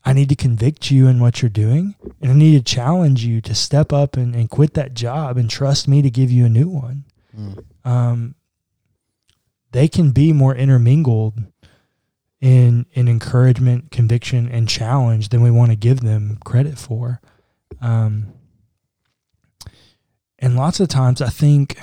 I 0.03 0.15
need 0.15 0.31
to 0.31 0.37
convict 0.37 0.91
you 0.91 1.09
in 1.09 1.21
what 1.21 1.43
you're 1.43 1.51
doing, 1.51 1.95
and 2.23 2.31
I 2.31 2.35
need 2.35 2.57
to 2.57 2.75
challenge 2.75 3.23
you 3.23 3.43
to 3.43 3.55
step 3.55 3.93
up 3.93 4.17
and, 4.17 4.35
and 4.35 4.49
quit 4.49 4.73
that 4.75 4.95
job 4.95 5.37
and 5.37 5.51
trust 5.51 5.87
me 5.87 6.01
to 6.01 6.11
give 6.11 6.31
you 6.31 6.47
a 6.47 6.49
new 6.49 6.69
one. 6.69 7.05
Mm. 7.39 7.65
Um, 7.85 8.35
they 9.73 9.89
can 9.89 10.11
be 10.13 10.33
more 10.33 10.55
intermingled 10.55 11.43
in 12.41 12.87
in 12.93 13.09
encouragement, 13.09 13.91
conviction, 13.91 14.49
and 14.49 14.69
challenge 14.69 15.29
than 15.29 15.43
we 15.43 15.51
want 15.51 15.71
to 15.71 15.77
give 15.77 16.01
them 16.01 16.39
credit 16.45 16.79
for. 16.79 17.21
Um, 17.83 18.33
and 20.39 20.57
lots 20.57 20.81
of 20.81 20.89
times, 20.89 21.21
I 21.21 21.29
think 21.29 21.79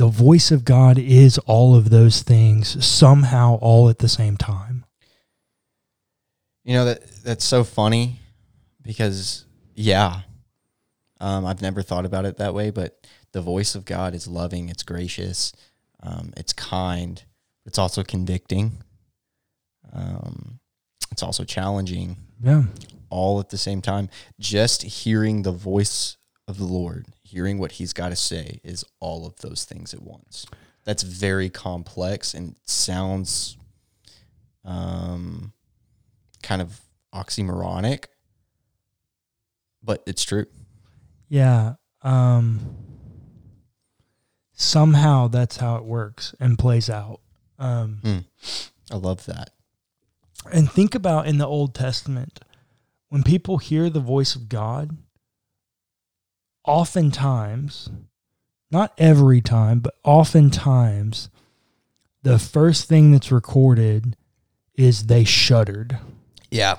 the 0.00 0.08
voice 0.08 0.50
of 0.50 0.64
God 0.64 0.98
is 0.98 1.36
all 1.40 1.74
of 1.74 1.90
those 1.90 2.22
things 2.22 2.82
somehow, 2.82 3.58
all 3.60 3.90
at 3.90 3.98
the 3.98 4.08
same 4.08 4.38
time. 4.38 4.86
You 6.64 6.72
know 6.72 6.86
that 6.86 7.02
that's 7.22 7.44
so 7.44 7.64
funny 7.64 8.18
because 8.80 9.44
yeah, 9.74 10.22
um, 11.20 11.44
I've 11.44 11.60
never 11.60 11.82
thought 11.82 12.06
about 12.06 12.24
it 12.24 12.38
that 12.38 12.54
way. 12.54 12.70
But 12.70 13.06
the 13.32 13.42
voice 13.42 13.74
of 13.74 13.84
God 13.84 14.14
is 14.14 14.26
loving, 14.26 14.70
it's 14.70 14.82
gracious, 14.82 15.52
um, 16.02 16.32
it's 16.34 16.54
kind, 16.54 17.22
it's 17.66 17.78
also 17.78 18.02
convicting, 18.02 18.82
um, 19.92 20.60
it's 21.12 21.22
also 21.22 21.44
challenging, 21.44 22.16
Yeah, 22.42 22.62
all 23.10 23.38
at 23.38 23.50
the 23.50 23.58
same 23.58 23.82
time. 23.82 24.08
Just 24.38 24.80
hearing 24.80 25.42
the 25.42 25.52
voice 25.52 26.16
of 26.48 26.56
the 26.56 26.64
Lord, 26.64 27.04
hearing 27.30 27.58
what 27.58 27.72
He's 27.72 27.92
got 27.92 28.08
to 28.10 28.16
say, 28.16 28.60
is 28.64 28.84
all 29.00 29.26
of 29.26 29.36
those 29.36 29.64
things 29.64 29.94
at 29.94 30.02
once. 30.02 30.46
That's 30.84 31.02
very 31.02 31.48
complex 31.50 32.34
and 32.34 32.56
sounds 32.64 33.56
um, 34.64 35.52
kind 36.42 36.62
of 36.62 36.80
oxymoronic, 37.14 38.06
but 39.82 40.02
it's 40.06 40.24
true. 40.24 40.46
yeah. 41.28 41.74
Um, 42.02 42.60
somehow 44.54 45.28
that's 45.28 45.58
how 45.58 45.76
it 45.76 45.84
works 45.84 46.34
and 46.40 46.58
plays 46.58 46.88
out. 46.88 47.20
Um, 47.58 48.24
I 48.90 48.96
love 48.96 49.26
that. 49.26 49.50
And 50.50 50.70
think 50.70 50.94
about 50.94 51.26
in 51.26 51.36
the 51.36 51.46
Old 51.46 51.74
Testament, 51.74 52.40
when 53.10 53.22
people 53.22 53.58
hear 53.58 53.90
the 53.90 54.00
voice 54.00 54.34
of 54.34 54.48
God, 54.48 54.96
oftentimes, 56.64 57.90
not 58.70 58.92
every 58.98 59.40
time, 59.40 59.80
but 59.80 59.94
oftentimes, 60.04 61.30
the 62.22 62.38
first 62.38 62.84
thing 62.88 63.12
that's 63.12 63.32
recorded 63.32 64.16
is 64.74 65.06
they 65.06 65.24
shuddered 65.24 65.98
Yeah. 66.50 66.76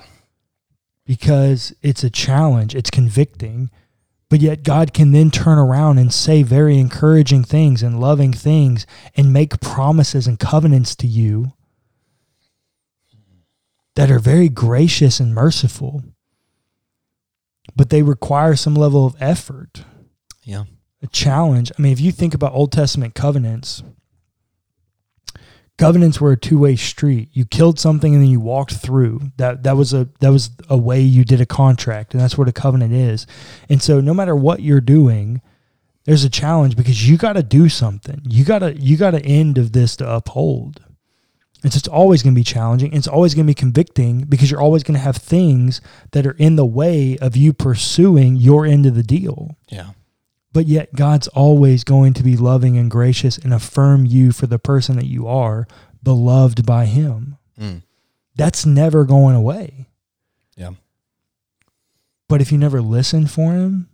because 1.04 1.74
it's 1.82 2.04
a 2.04 2.10
challenge, 2.10 2.74
it's 2.74 2.90
convicting. 2.90 3.70
But 4.28 4.40
yet, 4.40 4.62
God 4.62 4.94
can 4.94 5.12
then 5.12 5.30
turn 5.30 5.58
around 5.58 5.98
and 5.98 6.10
say 6.12 6.42
very 6.42 6.78
encouraging 6.78 7.44
things 7.44 7.82
and 7.82 8.00
loving 8.00 8.32
things 8.32 8.86
and 9.14 9.30
make 9.30 9.60
promises 9.60 10.26
and 10.26 10.38
covenants 10.38 10.96
to 10.96 11.06
you 11.06 11.52
that 13.94 14.10
are 14.10 14.18
very 14.18 14.48
gracious 14.48 15.20
and 15.20 15.34
merciful. 15.34 16.02
But 17.76 17.90
they 17.90 18.02
require 18.02 18.56
some 18.56 18.74
level 18.74 19.06
of 19.06 19.14
effort, 19.20 19.84
Yeah. 20.44 20.64
a 21.02 21.06
challenge. 21.06 21.70
I 21.78 21.82
mean, 21.82 21.92
if 21.92 22.00
you 22.00 22.12
think 22.12 22.34
about 22.34 22.52
Old 22.52 22.72
Testament 22.72 23.14
covenants, 23.14 23.82
covenants 25.78 26.20
were 26.20 26.32
a 26.32 26.36
two-way 26.36 26.76
street. 26.76 27.28
You 27.32 27.44
killed 27.44 27.78
something 27.78 28.14
and 28.14 28.22
then 28.22 28.30
you 28.30 28.40
walked 28.40 28.74
through. 28.74 29.32
That 29.36 29.62
that 29.62 29.76
was 29.76 29.92
a 29.94 30.08
that 30.20 30.30
was 30.30 30.50
a 30.68 30.76
way 30.76 31.00
you 31.00 31.24
did 31.24 31.40
a 31.40 31.46
contract, 31.46 32.12
and 32.14 32.20
that's 32.20 32.36
what 32.36 32.48
a 32.48 32.52
covenant 32.52 32.92
is. 32.92 33.26
And 33.68 33.82
so 33.82 34.00
no 34.00 34.14
matter 34.14 34.36
what 34.36 34.60
you're 34.62 34.80
doing, 34.80 35.40
there's 36.04 36.24
a 36.24 36.30
challenge 36.30 36.76
because 36.76 37.08
you 37.08 37.16
got 37.16 37.34
to 37.34 37.42
do 37.42 37.68
something. 37.68 38.20
You 38.28 38.44
got 38.44 38.60
to 38.60 38.76
you 38.78 38.96
got 38.96 39.14
an 39.14 39.22
end 39.22 39.58
of 39.58 39.72
this 39.72 39.96
to 39.96 40.08
uphold. 40.10 40.82
It's 41.64 41.86
always 41.86 42.22
going 42.22 42.34
to 42.34 42.38
be 42.38 42.44
challenging. 42.44 42.92
It's 42.92 43.06
always 43.06 43.34
going 43.34 43.46
to 43.46 43.50
be 43.50 43.54
convicting 43.54 44.22
because 44.22 44.50
you're 44.50 44.60
always 44.60 44.82
going 44.82 44.96
to 44.96 45.00
have 45.00 45.16
things 45.16 45.80
that 46.10 46.26
are 46.26 46.36
in 46.38 46.56
the 46.56 46.66
way 46.66 47.16
of 47.18 47.36
you 47.36 47.52
pursuing 47.52 48.36
your 48.36 48.66
end 48.66 48.84
of 48.86 48.94
the 48.94 49.02
deal. 49.02 49.56
Yeah. 49.68 49.90
But 50.52 50.66
yet, 50.66 50.94
God's 50.94 51.28
always 51.28 51.84
going 51.84 52.12
to 52.14 52.22
be 52.22 52.36
loving 52.36 52.76
and 52.76 52.90
gracious 52.90 53.38
and 53.38 53.54
affirm 53.54 54.06
you 54.06 54.32
for 54.32 54.46
the 54.46 54.58
person 54.58 54.96
that 54.96 55.06
you 55.06 55.26
are, 55.26 55.66
beloved 56.02 56.66
by 56.66 56.84
Him. 56.84 57.38
Mm. 57.58 57.82
That's 58.34 58.66
never 58.66 59.04
going 59.04 59.34
away. 59.34 59.88
Yeah. 60.56 60.72
But 62.28 62.40
if 62.40 62.52
you 62.52 62.58
never 62.58 62.82
listen 62.82 63.26
for 63.26 63.52
Him, 63.52 63.88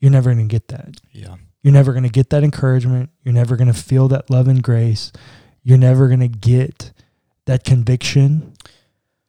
you're 0.00 0.10
never 0.10 0.34
going 0.34 0.46
to 0.46 0.52
get 0.52 0.68
that. 0.68 1.00
Yeah. 1.12 1.36
You're 1.62 1.72
never 1.72 1.92
going 1.92 2.04
to 2.04 2.10
get 2.10 2.30
that 2.30 2.44
encouragement. 2.44 3.10
You're 3.22 3.34
never 3.34 3.56
going 3.56 3.72
to 3.72 3.74
feel 3.74 4.08
that 4.08 4.30
love 4.30 4.48
and 4.48 4.62
grace. 4.62 5.10
You're 5.66 5.78
never 5.78 6.06
going 6.06 6.20
to 6.20 6.28
get 6.28 6.92
that 7.46 7.64
conviction 7.64 8.52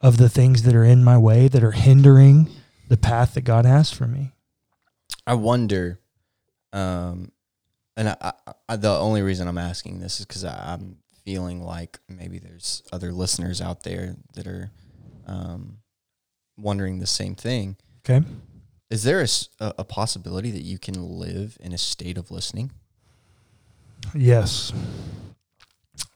of 0.01 0.17
the 0.17 0.29
things 0.29 0.62
that 0.62 0.75
are 0.75 0.84
in 0.84 1.03
my 1.03 1.17
way 1.17 1.48
that 1.48 1.63
are 1.63 1.72
hindering 1.72 2.48
the 2.89 2.96
path 2.96 3.34
that 3.34 3.41
God 3.41 3.65
has 3.65 3.91
for 3.91 4.06
me. 4.06 4.34
I 5.25 5.34
wonder, 5.34 6.00
um, 6.72 7.32
and 7.96 8.10
I, 8.10 8.34
I, 8.70 8.75
the 8.75 8.91
only 8.91 9.24
reason 9.24 9.48
I'm 9.48 9.58
asking 9.58 10.00
this 10.00 10.20
is 10.20 10.27
because 10.27 10.46
I'm 10.46 10.98
feeling 11.25 11.63
like 11.63 11.98
maybe 12.08 12.38
there's 12.38 12.84
other 12.94 13.12
listeners 13.12 13.60
out 13.60 13.82
there 13.82 14.15
that 14.36 14.46
are 14.46 14.70
um, 15.25 15.79
wondering 16.56 17.00
the 17.00 17.08
same 17.08 17.34
thing. 17.34 17.77
Okay. 18.08 18.24
Is 18.91 19.01
there 19.03 19.25
a 19.60 19.84
possibility 19.84 20.51
that 20.51 20.62
you 20.62 20.77
can 20.77 21.17
live 21.17 21.58
in 21.60 21.74
a 21.74 21.79
state 21.79 22.15
of 22.15 22.29
listening? 22.29 22.74
Yes, 24.13 24.72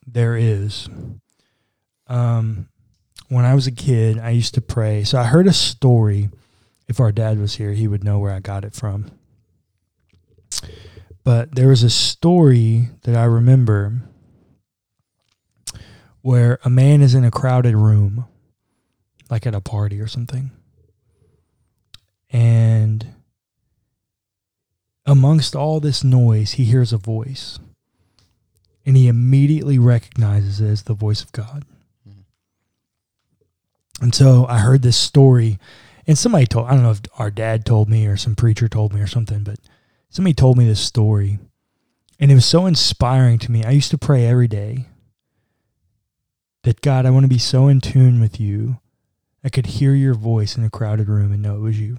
there 0.05 0.36
is. 0.36 0.89
Um, 2.08 2.67
when 3.29 3.46
I 3.46 3.55
was 3.55 3.67
a 3.67 3.72
kid, 3.72 4.20
I 4.20 4.31
used 4.31 4.53
to 4.55 4.62
pray. 4.62 5.03
So 5.03 5.17
I 5.17 5.24
heard 5.24 5.48
a 5.48 5.53
story. 5.53 6.29
If 6.88 7.00
our 7.00 7.12
dad 7.12 7.39
was 7.39 7.55
here, 7.55 7.72
he 7.72 7.88
would 7.88 8.03
know 8.03 8.20
where 8.20 8.34
I 8.34 8.39
got 8.39 8.65
it 8.65 8.74
from. 8.74 9.12
but 11.24 11.55
there 11.55 11.70
was 11.70 11.84
a 11.84 11.89
story 11.89 12.89
that 13.03 13.15
I 13.15 13.24
remember 13.24 14.01
where 16.22 16.60
a 16.63 16.70
man 16.70 17.01
is 17.01 17.15
in 17.15 17.24
a 17.24 17.31
crowded 17.31 17.75
room, 17.75 18.25
like 19.29 19.48
at 19.48 19.55
a 19.55 19.62
party 19.62 20.00
or 20.00 20.08
something. 20.08 20.51
And 22.29 23.08
amongst 25.05 25.55
all 25.55 25.79
this 25.79 26.03
noise, 26.03 26.53
he 26.53 26.65
hears 26.65 26.93
a 26.93 26.98
voice. 26.98 27.60
And 28.85 28.97
he 28.97 29.07
immediately 29.07 29.77
recognizes 29.77 30.59
it 30.59 30.67
as 30.67 30.83
the 30.83 30.93
voice 30.93 31.21
of 31.21 31.31
God. 31.31 31.65
Mhm. 32.07 32.23
And 34.01 34.15
so 34.15 34.45
I 34.47 34.59
heard 34.59 34.81
this 34.81 34.97
story, 34.97 35.59
and 36.07 36.17
somebody 36.17 36.47
told, 36.47 36.67
I 36.67 36.71
don't 36.73 36.83
know 36.83 36.91
if 36.91 37.01
our 37.17 37.29
dad 37.29 37.65
told 37.65 37.89
me 37.89 38.07
or 38.07 38.17
some 38.17 38.35
preacher 38.35 38.67
told 38.67 38.93
me 38.93 39.01
or 39.01 39.07
something, 39.07 39.43
but 39.43 39.59
somebody 40.09 40.33
told 40.33 40.57
me 40.57 40.65
this 40.65 40.79
story. 40.79 41.39
And 42.19 42.31
it 42.31 42.35
was 42.35 42.45
so 42.45 42.65
inspiring 42.65 43.39
to 43.39 43.51
me. 43.51 43.63
I 43.63 43.71
used 43.71 43.91
to 43.91 43.97
pray 43.97 44.25
every 44.25 44.47
day 44.47 44.88
that 46.63 46.81
God, 46.81 47.05
I 47.05 47.09
want 47.09 47.23
to 47.23 47.29
be 47.29 47.39
so 47.39 47.67
in 47.67 47.81
tune 47.81 48.19
with 48.19 48.39
you. 48.39 48.79
I 49.43 49.50
could 49.50 49.65
hear 49.65 49.95
your 49.95 50.13
voice 50.13 50.55
in 50.55 50.63
a 50.63 50.69
crowded 50.69 51.07
room 51.07 51.31
and 51.31 51.41
know 51.41 51.55
it 51.55 51.61
was 51.61 51.79
you. 51.79 51.97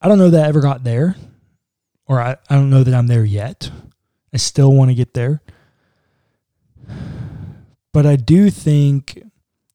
I 0.00 0.08
don't 0.08 0.18
know 0.18 0.28
that 0.28 0.44
I 0.44 0.48
ever 0.48 0.60
got 0.60 0.84
there, 0.84 1.16
or 2.06 2.20
I, 2.20 2.36
I 2.48 2.54
don't 2.54 2.70
know 2.70 2.82
that 2.84 2.94
I'm 2.94 3.06
there 3.06 3.24
yet. 3.24 3.70
I 4.32 4.36
still 4.36 4.72
want 4.72 4.90
to 4.90 4.94
get 4.94 5.14
there. 5.14 5.42
But 7.92 8.06
I 8.06 8.16
do 8.16 8.50
think 8.50 9.22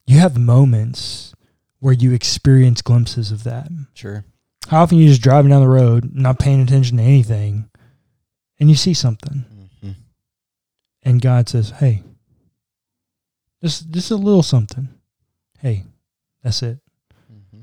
you 0.06 0.20
have 0.20 0.38
moments 0.38 1.34
where 1.80 1.94
you 1.94 2.14
experience 2.14 2.82
glimpses 2.82 3.32
of 3.32 3.44
that. 3.44 3.70
Sure. 3.94 4.24
How 4.68 4.84
often 4.84 5.00
you 5.00 5.08
just 5.08 5.24
driving 5.24 5.50
down 5.50 5.62
the 5.62 5.68
road, 5.68 6.14
not 6.14 6.40
paying 6.40 6.62
attention 6.62 6.98
to 6.98 7.04
anything, 7.04 7.70
and 8.60 8.70
you 8.70 8.76
see 8.76 8.94
something, 8.94 9.46
hmm 9.82 9.92
and 11.04 11.20
God 11.20 11.50
says, 11.50 11.72
"Hey, 11.72 12.04
just 13.64 13.90
just 13.90 14.12
a 14.12 14.16
little 14.16 14.44
something. 14.44 14.88
Hey, 15.60 15.86
that's 16.44 16.62
it." 16.62 16.78
hmm 17.28 17.62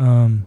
Um, 0.00 0.46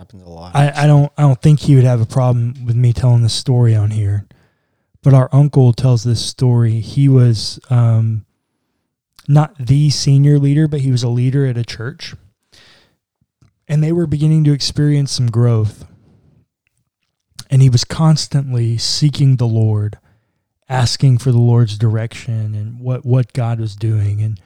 Happens 0.00 0.22
a 0.22 0.30
lot. 0.30 0.56
I, 0.56 0.72
I 0.74 0.86
don't 0.86 1.12
I 1.18 1.22
don't 1.22 1.42
think 1.42 1.60
he 1.60 1.74
would 1.74 1.84
have 1.84 2.00
a 2.00 2.06
problem 2.06 2.64
with 2.64 2.74
me 2.74 2.94
telling 2.94 3.20
this 3.20 3.34
story 3.34 3.74
on 3.74 3.90
here. 3.90 4.26
But 5.02 5.12
our 5.12 5.28
uncle 5.30 5.74
tells 5.74 6.04
this 6.04 6.24
story. 6.24 6.80
He 6.80 7.06
was 7.06 7.60
um, 7.68 8.24
not 9.28 9.58
the 9.58 9.90
senior 9.90 10.38
leader, 10.38 10.66
but 10.66 10.80
he 10.80 10.90
was 10.90 11.02
a 11.02 11.10
leader 11.10 11.44
at 11.44 11.58
a 11.58 11.64
church. 11.66 12.14
And 13.68 13.84
they 13.84 13.92
were 13.92 14.06
beginning 14.06 14.42
to 14.44 14.54
experience 14.54 15.12
some 15.12 15.30
growth. 15.30 15.86
And 17.50 17.60
he 17.60 17.68
was 17.68 17.84
constantly 17.84 18.78
seeking 18.78 19.36
the 19.36 19.46
Lord, 19.46 19.98
asking 20.66 21.18
for 21.18 21.30
the 21.30 21.36
Lord's 21.36 21.76
direction 21.76 22.54
and 22.54 22.80
what, 22.80 23.04
what 23.04 23.34
God 23.34 23.60
was 23.60 23.76
doing. 23.76 24.22
And 24.22 24.40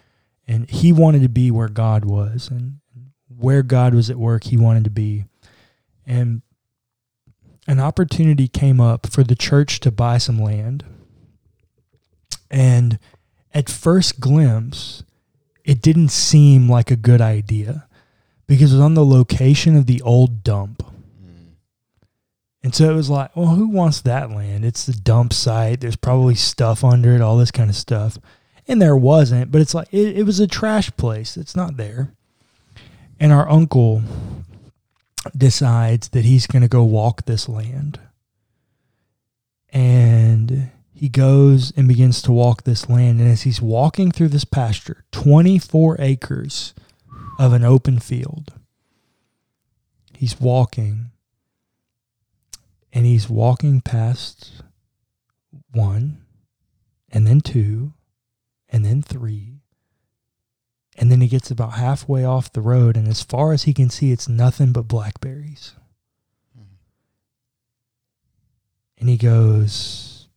and 0.49 0.69
he 0.69 0.93
wanted 0.93 1.23
to 1.23 1.29
be 1.29 1.53
where 1.53 1.69
God 1.69 2.05
was 2.05 2.49
and 2.49 2.81
where 3.29 3.63
God 3.63 3.95
was 3.95 4.11
at 4.11 4.17
work, 4.17 4.43
he 4.43 4.57
wanted 4.57 4.83
to 4.83 4.91
be 4.91 5.27
and 6.07 6.43
an 7.67 7.81
opportunity 7.81 8.49
came 8.49 8.81
up 8.81 9.07
for 9.07 9.25
the 9.25 9.35
church 9.35 9.81
to 9.81 9.91
buy 9.91 10.19
some 10.19 10.39
land. 10.39 10.85
And 12.51 12.99
at 13.53 13.71
first 13.71 14.21
glimpse, 14.21 15.03
it 15.65 15.81
didn't 15.81 16.11
seem 16.11 16.69
like 16.69 16.91
a 16.91 16.97
good 16.97 17.21
idea 17.21 17.89
because 18.47 18.73
it 18.73 18.77
was 18.77 18.85
on 18.85 18.95
the 18.95 19.05
location 19.05 19.77
of 19.77 19.87
the 19.87 20.03
old 20.03 20.45
dump. 20.45 20.83
And 22.63 22.75
so 22.75 22.91
it 22.91 22.95
was 22.95 23.11
like, 23.11 23.35
well, 23.37 23.49
who 23.49 23.69
wants 23.69 24.01
that 24.03 24.31
land? 24.31 24.65
It's 24.65 24.87
the 24.87 24.95
dump 24.95 25.33
site. 25.35 25.81
There's 25.81 25.97
probably 25.97 26.35
stuff 26.35 26.83
under 26.83 27.15
it, 27.15 27.21
all 27.21 27.37
this 27.37 27.51
kind 27.51 27.69
of 27.69 27.77
stuff. 27.77 28.19
And 28.67 28.81
there 28.81 28.97
wasn't, 28.97 29.53
but 29.53 29.61
it's 29.61 29.75
like, 29.75 29.89
it, 29.93 30.17
it 30.19 30.23
was 30.25 30.41
a 30.41 30.47
trash 30.47 30.91
place. 30.97 31.37
It's 31.37 31.55
not 31.55 31.77
there. 31.77 32.15
And 33.21 33.33
our 33.33 33.49
uncle 33.49 34.03
decides 35.37 36.09
that 36.09 36.25
he's 36.25 36.47
going 36.47 36.63
to 36.63 36.69
go 36.69 36.85
walk 36.85 37.25
this 37.25 37.49
land. 37.49 38.01
And 39.73 40.71
he 40.93 41.09
goes 41.09 41.73
and 41.77 41.89
begins 41.89 42.23
to 42.23 42.33
walk 42.33 42.63
this 42.63 42.89
land. 42.89 43.21
And 43.21 43.31
as 43.31 43.43
he's 43.43 43.61
walking 43.61 44.11
through 44.11 44.29
this 44.29 44.45
pasture, 44.45 45.05
24 45.13 45.97
acres 45.99 46.75
of 47.39 47.53
an 47.53 47.65
open 47.65 47.99
field, 47.99 48.53
he's 50.17 50.41
walking 50.41 51.11
and 52.93 53.05
he's 53.05 53.29
walking 53.29 53.81
past 53.81 54.63
one 55.73 56.23
and 57.11 57.27
then 57.27 57.41
two 57.41 57.93
and 58.69 58.85
then 58.85 59.03
three 59.03 59.61
and 60.97 61.11
then 61.11 61.21
he 61.21 61.29
gets 61.29 61.51
about 61.51 61.75
halfway 61.75 62.25
off 62.25 62.53
the 62.53 62.61
road, 62.61 62.97
and 62.97 63.09
as 63.09 63.23
far 63.23 63.53
as 63.53 63.65
he 63.65 63.75
can 63.75 63.91
see, 63.91 64.13
it's 64.13 64.29
nothing 64.29 64.73
but 64.73 64.89
blackberries. 64.89 65.75
Mhm. 66.57 66.77
And 68.99 69.09
he 69.09 69.17
goes, 69.17 70.29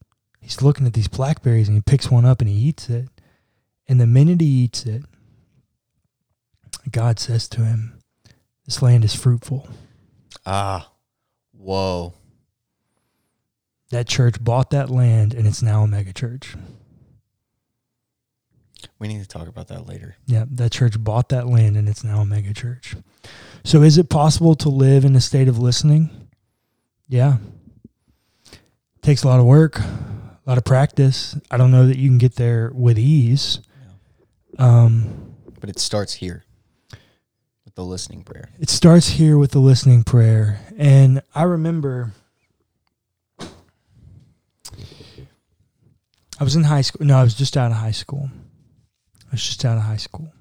he's 0.41 0.61
looking 0.61 0.87
at 0.87 0.93
these 0.93 1.07
blackberries, 1.07 1.67
and 1.67 1.77
he 1.77 1.81
picks 1.81 2.09
one 2.09 2.25
up 2.25 2.41
and 2.41 2.49
he 2.49 2.55
eats 2.55 2.89
it. 2.89 3.09
And 3.87 4.01
the 4.01 4.07
minute 4.07 4.41
he 4.41 4.47
eats 4.47 4.85
it, 4.85 5.03
God 6.91 7.19
says 7.19 7.47
to 7.49 7.63
him, 7.65 7.99
This 8.65 8.81
land 8.81 9.05
is 9.05 9.15
fruitful. 9.15 9.67
Ah. 10.45 10.91
Whoa. 11.51 12.13
That 13.89 14.07
church 14.07 14.43
bought 14.43 14.69
that 14.71 14.89
land, 14.89 15.33
and 15.33 15.47
it's 15.47 15.61
now 15.61 15.83
a 15.83 15.87
megachurch. 15.87 16.57
We 18.99 19.07
need 19.07 19.21
to 19.21 19.27
talk 19.27 19.47
about 19.47 19.67
that 19.69 19.87
later. 19.87 20.15
Yeah, 20.25 20.45
that 20.51 20.71
church 20.71 21.01
bought 21.03 21.29
that 21.29 21.47
land 21.47 21.77
and 21.77 21.87
it's 21.89 22.03
now 22.03 22.21
a 22.21 22.25
mega 22.25 22.53
church. 22.53 22.95
So 23.63 23.81
is 23.81 23.97
it 23.97 24.09
possible 24.09 24.55
to 24.55 24.69
live 24.69 25.03
in 25.05 25.15
a 25.15 25.21
state 25.21 25.47
of 25.47 25.57
listening? 25.59 26.09
Yeah. 27.07 27.37
It 28.51 28.59
Takes 29.01 29.23
a 29.23 29.27
lot 29.27 29.39
of 29.39 29.45
work, 29.45 29.79
a 29.79 30.39
lot 30.45 30.57
of 30.57 30.63
practice. 30.65 31.35
I 31.49 31.57
don't 31.57 31.71
know 31.71 31.87
that 31.87 31.97
you 31.97 32.09
can 32.09 32.17
get 32.17 32.35
there 32.35 32.71
with 32.73 32.97
ease. 32.99 33.59
Um, 34.59 35.33
But 35.59 35.69
it 35.69 35.79
starts 35.79 36.13
here 36.13 36.43
with 37.65 37.75
the 37.75 37.83
listening 37.83 38.23
prayer. 38.23 38.49
it 38.59 38.69
starts 38.69 39.07
here 39.09 39.37
with 39.37 39.51
the 39.51 39.59
listening 39.59 40.03
prayer. 40.03 40.59
And 40.77 41.21
I 41.35 41.43
remember 41.43 42.13
I 46.39 46.43
was 46.43 46.55
in 46.55 46.63
high 46.65 46.81
school. 46.81 47.05
No, 47.05 47.17
I 47.17 47.23
was 47.23 47.33
just 47.33 47.57
out 47.57 47.71
of 47.71 47.77
high 47.77 47.91
school. 47.91 48.29
I 49.27 49.31
was 49.31 49.43
just 49.43 49.63
out 49.65 49.77
of 49.77 49.83
high 49.83 49.97
school. 49.97 50.31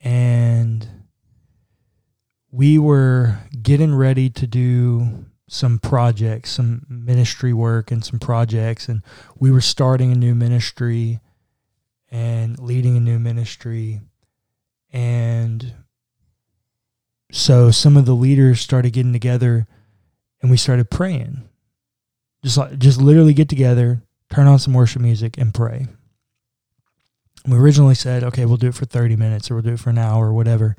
And 0.00 0.88
we 2.50 2.78
were 2.78 3.38
getting 3.60 3.94
ready 3.94 4.30
to 4.30 4.46
do 4.46 5.26
some 5.48 5.78
projects, 5.78 6.52
some 6.52 6.86
ministry 6.88 7.52
work 7.52 7.90
and 7.90 8.04
some 8.04 8.18
projects. 8.18 8.88
And 8.88 9.02
we 9.38 9.50
were 9.50 9.60
starting 9.60 10.12
a 10.12 10.16
new 10.16 10.34
ministry 10.34 11.20
and 12.10 12.58
leading 12.58 12.96
a 12.96 13.00
new 13.00 13.18
ministry. 13.18 14.00
And 14.92 15.74
so 17.32 17.70
some 17.70 17.96
of 17.96 18.06
the 18.06 18.14
leaders 18.14 18.60
started 18.60 18.92
getting 18.92 19.12
together 19.12 19.66
and 20.40 20.50
we 20.50 20.56
started 20.56 20.90
praying. 20.90 21.48
Just 22.42 22.58
like 22.58 22.78
just 22.78 23.00
literally 23.00 23.34
get 23.34 23.48
together, 23.48 24.02
turn 24.30 24.46
on 24.46 24.58
some 24.58 24.74
worship 24.74 25.02
music 25.02 25.36
and 25.36 25.52
pray. 25.52 25.86
We 27.46 27.56
originally 27.56 27.94
said, 27.94 28.24
okay, 28.24 28.44
we'll 28.44 28.56
do 28.56 28.68
it 28.68 28.74
for 28.74 28.86
30 28.86 29.16
minutes 29.16 29.50
or 29.50 29.54
we'll 29.54 29.62
do 29.62 29.74
it 29.74 29.80
for 29.80 29.90
an 29.90 29.98
hour 29.98 30.28
or 30.28 30.32
whatever. 30.32 30.76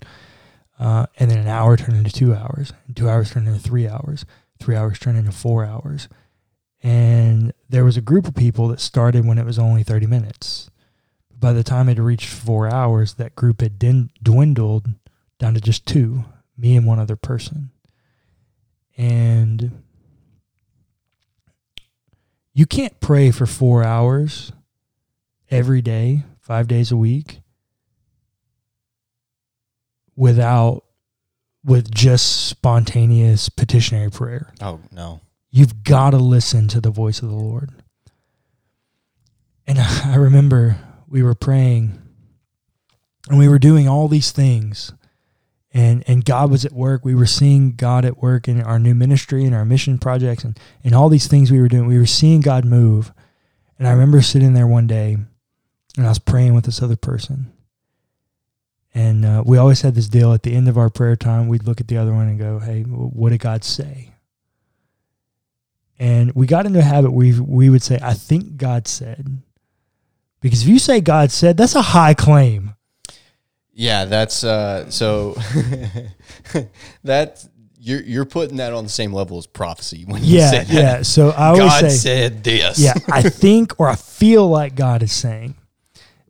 Uh, 0.79 1.05
and 1.17 1.31
then 1.31 1.39
an 1.39 1.47
hour 1.47 1.77
turned 1.77 1.97
into 1.97 2.11
two 2.11 2.35
hours. 2.35 2.73
Two 2.93 3.09
hours 3.09 3.31
turned 3.31 3.47
into 3.47 3.59
three 3.59 3.87
hours. 3.87 4.25
Three 4.59 4.75
hours 4.75 4.99
turned 4.99 5.17
into 5.17 5.31
four 5.31 5.65
hours. 5.65 6.07
And 6.83 7.53
there 7.69 7.85
was 7.85 7.97
a 7.97 8.01
group 8.01 8.27
of 8.27 8.35
people 8.35 8.67
that 8.67 8.79
started 8.79 9.25
when 9.25 9.37
it 9.37 9.45
was 9.45 9.57
only 9.57 9.83
30 9.83 10.07
minutes. 10.07 10.69
By 11.39 11.53
the 11.53 11.63
time 11.63 11.89
it 11.89 11.99
reached 11.99 12.29
four 12.29 12.71
hours, 12.71 13.15
that 13.15 13.35
group 13.35 13.61
had 13.61 13.79
din- 13.79 14.09
dwindled 14.21 14.87
down 15.39 15.53
to 15.53 15.61
just 15.61 15.85
two 15.85 16.25
me 16.57 16.75
and 16.75 16.85
one 16.85 16.99
other 16.99 17.15
person. 17.15 17.69
And 18.97 19.83
you 22.53 22.65
can't 22.65 22.99
pray 22.99 23.29
for 23.29 23.45
four 23.45 23.83
hours 23.83 24.51
every 25.51 25.81
day, 25.81 26.23
five 26.47 26.67
days 26.67 26.91
a 26.91 26.97
week, 26.97 27.41
without 30.15 30.83
with 31.63 31.93
just 31.93 32.47
spontaneous 32.47 33.49
petitionary 33.49 34.09
prayer. 34.09 34.53
Oh 34.61 34.79
no. 34.91 35.19
You've 35.51 35.83
got 35.83 36.11
to 36.11 36.17
listen 36.17 36.67
to 36.69 36.79
the 36.81 36.89
voice 36.91 37.21
of 37.21 37.29
the 37.29 37.35
Lord. 37.35 37.71
And 39.65 39.77
I 39.79 40.15
remember 40.15 40.77
we 41.07 41.21
were 41.21 41.35
praying 41.35 42.01
and 43.29 43.37
we 43.37 43.49
were 43.49 43.59
doing 43.59 43.87
all 43.87 44.07
these 44.07 44.31
things. 44.31 44.93
and 45.73 46.03
and 46.07 46.23
God 46.23 46.49
was 46.49 46.63
at 46.63 46.71
work. 46.71 47.03
We 47.03 47.13
were 47.15 47.25
seeing 47.25 47.75
God 47.75 48.05
at 48.05 48.17
work 48.21 48.47
in 48.47 48.61
our 48.61 48.79
new 48.79 48.95
ministry 48.95 49.43
and 49.43 49.53
our 49.53 49.65
mission 49.65 49.97
projects 49.97 50.45
and 50.45 50.57
and 50.83 50.95
all 50.95 51.09
these 51.09 51.27
things 51.27 51.51
we 51.51 51.59
were 51.59 51.67
doing. 51.67 51.87
We 51.87 51.99
were 51.99 52.05
seeing 52.05 52.39
God 52.39 52.63
move. 52.63 53.11
And 53.77 53.87
I 53.87 53.91
remember 53.91 54.21
sitting 54.21 54.53
there 54.53 54.65
one 54.65 54.87
day, 54.87 55.17
and 55.97 56.05
I 56.05 56.09
was 56.09 56.19
praying 56.19 56.53
with 56.53 56.63
this 56.65 56.81
other 56.81 56.95
person. 56.95 57.51
And 58.93 59.25
uh, 59.25 59.43
we 59.45 59.57
always 59.57 59.81
had 59.81 59.93
this 59.95 60.07
deal 60.07 60.33
at 60.33 60.43
the 60.43 60.55
end 60.55 60.67
of 60.69 60.77
our 60.77 60.89
prayer 60.89 61.15
time. 61.15 61.47
We'd 61.49 61.65
look 61.65 61.81
at 61.81 61.87
the 61.89 61.97
other 61.97 62.13
one 62.13 62.27
and 62.29 62.39
go, 62.39 62.59
"Hey, 62.59 62.83
what 62.83 63.29
did 63.29 63.39
God 63.41 63.63
say?" 63.63 64.13
And 65.99 66.31
we 66.33 66.47
got 66.47 66.65
into 66.65 66.79
a 66.79 66.83
habit 66.83 67.11
we 67.11 67.39
we 67.39 67.69
would 67.69 67.81
say, 67.83 67.99
"I 68.01 68.13
think 68.13 68.57
God 68.57 68.87
said," 68.87 69.41
because 70.41 70.61
if 70.63 70.67
you 70.67 70.79
say 70.79 71.01
God 71.01 71.31
said, 71.31 71.57
that's 71.57 71.75
a 71.75 71.81
high 71.81 72.13
claim. 72.13 72.73
Yeah, 73.73 74.05
that's 74.05 74.43
uh, 74.43 74.89
so 74.89 75.33
that 77.03 77.45
you're 77.79 78.01
you're 78.01 78.25
putting 78.25 78.57
that 78.57 78.73
on 78.73 78.83
the 78.83 78.89
same 78.89 79.13
level 79.13 79.37
as 79.37 79.45
prophecy 79.47 80.05
when 80.07 80.23
you 80.23 80.37
Yeah, 80.37 80.49
say 80.51 80.63
that. 80.63 80.69
yeah. 80.73 81.01
So 81.03 81.29
I 81.29 81.47
always 81.49 81.59
God 81.65 81.81
say, 81.81 81.89
said 81.89 82.43
this. 82.43 82.79
yeah, 82.79 82.93
I 83.11 83.21
think 83.21 83.79
or 83.79 83.87
I 83.89 83.95
feel 83.95 84.47
like 84.47 84.75
God 84.75 85.03
is 85.03 85.11
saying. 85.11 85.55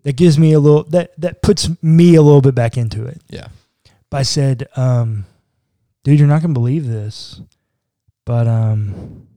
That 0.08 0.16
gives 0.16 0.40
me 0.40 0.54
a 0.54 0.60
little 0.62 0.84
that 0.84 1.12
that 1.20 1.42
puts 1.42 1.70
me 1.84 2.16
a 2.16 2.22
little 2.22 2.40
bit 2.40 2.56
back 2.56 2.78
into 2.78 3.06
it. 3.06 3.22
yeah. 3.28 3.50
But 4.10 4.20
I 4.20 4.24
said, 4.24 4.70
um, 4.78 5.26
dude, 6.06 6.18
you're 6.18 6.30
not 6.30 6.42
gonna 6.42 6.54
believe 6.54 6.88
this, 6.88 7.42
but 8.24 8.48
um, 8.48 9.28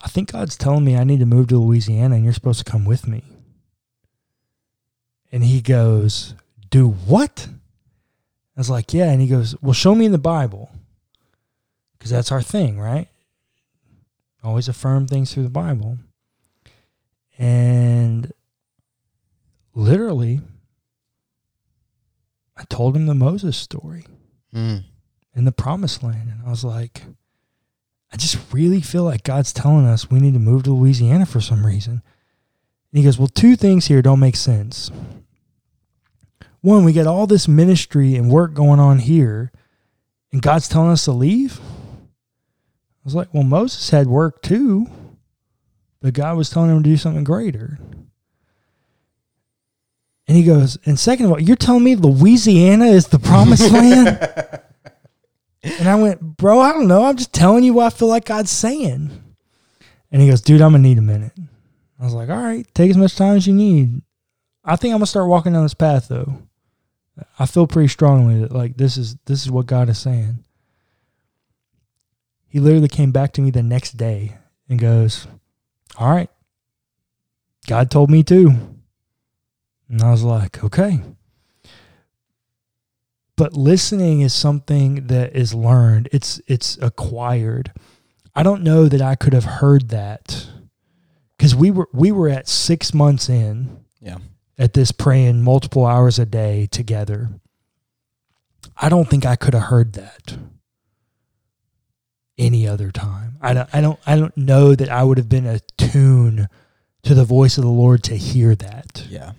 I 0.00 0.08
think 0.08 0.32
God's 0.32 0.56
telling 0.56 0.84
me 0.84 0.96
I 0.96 1.04
need 1.04 1.20
to 1.20 1.26
move 1.26 1.46
to 1.46 1.58
Louisiana, 1.58 2.16
and 2.16 2.24
you're 2.24 2.32
supposed 2.32 2.58
to 2.58 2.68
come 2.68 2.86
with 2.86 3.06
me. 3.06 3.22
And 5.30 5.44
he 5.44 5.60
goes, 5.60 6.34
"Do 6.70 6.88
what?" 6.88 7.46
I 8.56 8.60
was 8.60 8.70
like, 8.70 8.92
"Yeah." 8.92 9.12
And 9.12 9.22
he 9.22 9.28
goes, 9.28 9.54
"Well, 9.62 9.74
show 9.74 9.94
me 9.94 10.06
in 10.06 10.10
the 10.10 10.18
Bible, 10.18 10.72
because 11.92 12.10
that's 12.10 12.32
our 12.32 12.42
thing, 12.42 12.80
right? 12.80 13.06
Always 14.42 14.66
affirm 14.66 15.06
things 15.06 15.32
through 15.32 15.44
the 15.44 15.50
Bible." 15.50 15.98
And 17.38 18.32
literally, 19.78 20.40
I 22.56 22.64
told 22.64 22.96
him 22.96 23.06
the 23.06 23.14
Moses 23.14 23.56
story 23.56 24.04
Mm. 24.54 24.84
in 25.34 25.44
the 25.44 25.52
promised 25.52 26.02
land. 26.02 26.30
And 26.30 26.42
I 26.44 26.50
was 26.50 26.64
like, 26.64 27.04
I 28.12 28.16
just 28.16 28.38
really 28.52 28.80
feel 28.80 29.04
like 29.04 29.22
God's 29.22 29.52
telling 29.52 29.86
us 29.86 30.10
we 30.10 30.20
need 30.20 30.32
to 30.32 30.40
move 30.40 30.62
to 30.64 30.72
Louisiana 30.72 31.26
for 31.26 31.40
some 31.40 31.64
reason. 31.66 32.02
And 32.90 32.98
he 32.98 33.02
goes, 33.04 33.18
Well, 33.18 33.28
two 33.28 33.54
things 33.54 33.86
here 33.86 34.02
don't 34.02 34.20
make 34.20 34.36
sense. 34.36 34.90
One, 36.60 36.82
we 36.84 36.92
got 36.92 37.06
all 37.06 37.26
this 37.26 37.46
ministry 37.46 38.16
and 38.16 38.30
work 38.30 38.54
going 38.54 38.80
on 38.80 38.98
here, 38.98 39.52
and 40.32 40.42
God's 40.42 40.68
telling 40.68 40.90
us 40.90 41.04
to 41.04 41.12
leave. 41.12 41.60
I 41.60 43.04
was 43.04 43.14
like, 43.14 43.32
Well, 43.32 43.44
Moses 43.44 43.90
had 43.90 44.06
work 44.08 44.42
too, 44.42 44.86
but 46.00 46.14
God 46.14 46.36
was 46.36 46.50
telling 46.50 46.70
him 46.70 46.82
to 46.82 46.90
do 46.90 46.96
something 46.96 47.24
greater. 47.24 47.78
And 50.28 50.36
he 50.36 50.44
goes, 50.44 50.78
and 50.84 50.98
second 50.98 51.26
of 51.26 51.32
all, 51.32 51.40
you're 51.40 51.56
telling 51.56 51.82
me 51.82 51.96
Louisiana 51.96 52.84
is 52.84 53.08
the 53.08 53.18
promised 53.18 53.70
land? 53.72 54.08
And 55.62 55.88
I 55.88 55.94
went, 55.96 56.20
bro, 56.20 56.60
I 56.60 56.72
don't 56.72 56.86
know. 56.86 57.04
I'm 57.04 57.16
just 57.16 57.32
telling 57.32 57.64
you 57.64 57.72
what 57.72 57.86
I 57.86 57.90
feel 57.90 58.08
like 58.08 58.26
God's 58.26 58.50
saying. 58.50 59.10
And 60.12 60.22
he 60.22 60.28
goes, 60.28 60.42
dude, 60.42 60.60
I'm 60.60 60.72
gonna 60.72 60.82
need 60.82 60.98
a 60.98 61.02
minute. 61.02 61.32
I 61.98 62.04
was 62.04 62.14
like, 62.14 62.28
all 62.28 62.36
right, 62.36 62.66
take 62.74 62.90
as 62.90 62.96
much 62.96 63.16
time 63.16 63.36
as 63.36 63.46
you 63.46 63.54
need. 63.54 64.02
I 64.64 64.76
think 64.76 64.92
I'm 64.92 64.98
gonna 64.98 65.06
start 65.06 65.28
walking 65.28 65.54
down 65.54 65.62
this 65.62 65.74
path 65.74 66.08
though. 66.08 66.42
I 67.38 67.46
feel 67.46 67.66
pretty 67.66 67.88
strongly 67.88 68.40
that 68.40 68.52
like 68.52 68.76
this 68.76 68.96
is 68.96 69.16
this 69.24 69.42
is 69.42 69.50
what 69.50 69.66
God 69.66 69.88
is 69.88 69.98
saying. 69.98 70.44
He 72.48 72.60
literally 72.60 72.88
came 72.88 73.12
back 73.12 73.32
to 73.32 73.40
me 73.40 73.50
the 73.50 73.62
next 73.62 73.96
day 73.96 74.36
and 74.68 74.78
goes, 74.78 75.26
All 75.96 76.10
right. 76.10 76.30
God 77.66 77.90
told 77.90 78.10
me 78.10 78.22
to. 78.24 78.77
And 79.88 80.02
I 80.02 80.10
was 80.10 80.22
like, 80.22 80.62
okay. 80.62 81.00
But 83.36 83.54
listening 83.54 84.20
is 84.20 84.34
something 84.34 85.06
that 85.06 85.34
is 85.36 85.54
learned. 85.54 86.08
It's 86.12 86.40
it's 86.46 86.76
acquired. 86.78 87.72
I 88.34 88.42
don't 88.42 88.62
know 88.62 88.88
that 88.88 89.00
I 89.00 89.14
could 89.14 89.32
have 89.32 89.44
heard 89.44 89.88
that 89.90 90.48
because 91.36 91.54
we 91.54 91.70
were 91.70 91.88
we 91.92 92.10
were 92.12 92.28
at 92.28 92.48
six 92.48 92.92
months 92.92 93.28
in 93.28 93.84
Yeah. 94.00 94.18
at 94.58 94.72
this 94.74 94.90
praying 94.92 95.42
multiple 95.42 95.86
hours 95.86 96.18
a 96.18 96.26
day 96.26 96.66
together. 96.66 97.30
I 98.76 98.88
don't 98.88 99.08
think 99.08 99.24
I 99.24 99.36
could 99.36 99.54
have 99.54 99.64
heard 99.64 99.92
that 99.94 100.36
any 102.36 102.66
other 102.66 102.90
time. 102.90 103.36
I 103.40 103.54
don't 103.54 103.68
I 103.72 103.80
don't 103.80 104.00
I 104.04 104.16
don't 104.16 104.36
know 104.36 104.74
that 104.74 104.88
I 104.88 105.04
would 105.04 105.18
have 105.18 105.28
been 105.28 105.46
attuned 105.46 106.48
to 107.04 107.14
the 107.14 107.24
voice 107.24 107.56
of 107.56 107.62
the 107.64 107.70
Lord 107.70 108.02
to 108.04 108.16
hear 108.16 108.56
that 108.56 109.06
Yeah. 109.08 109.32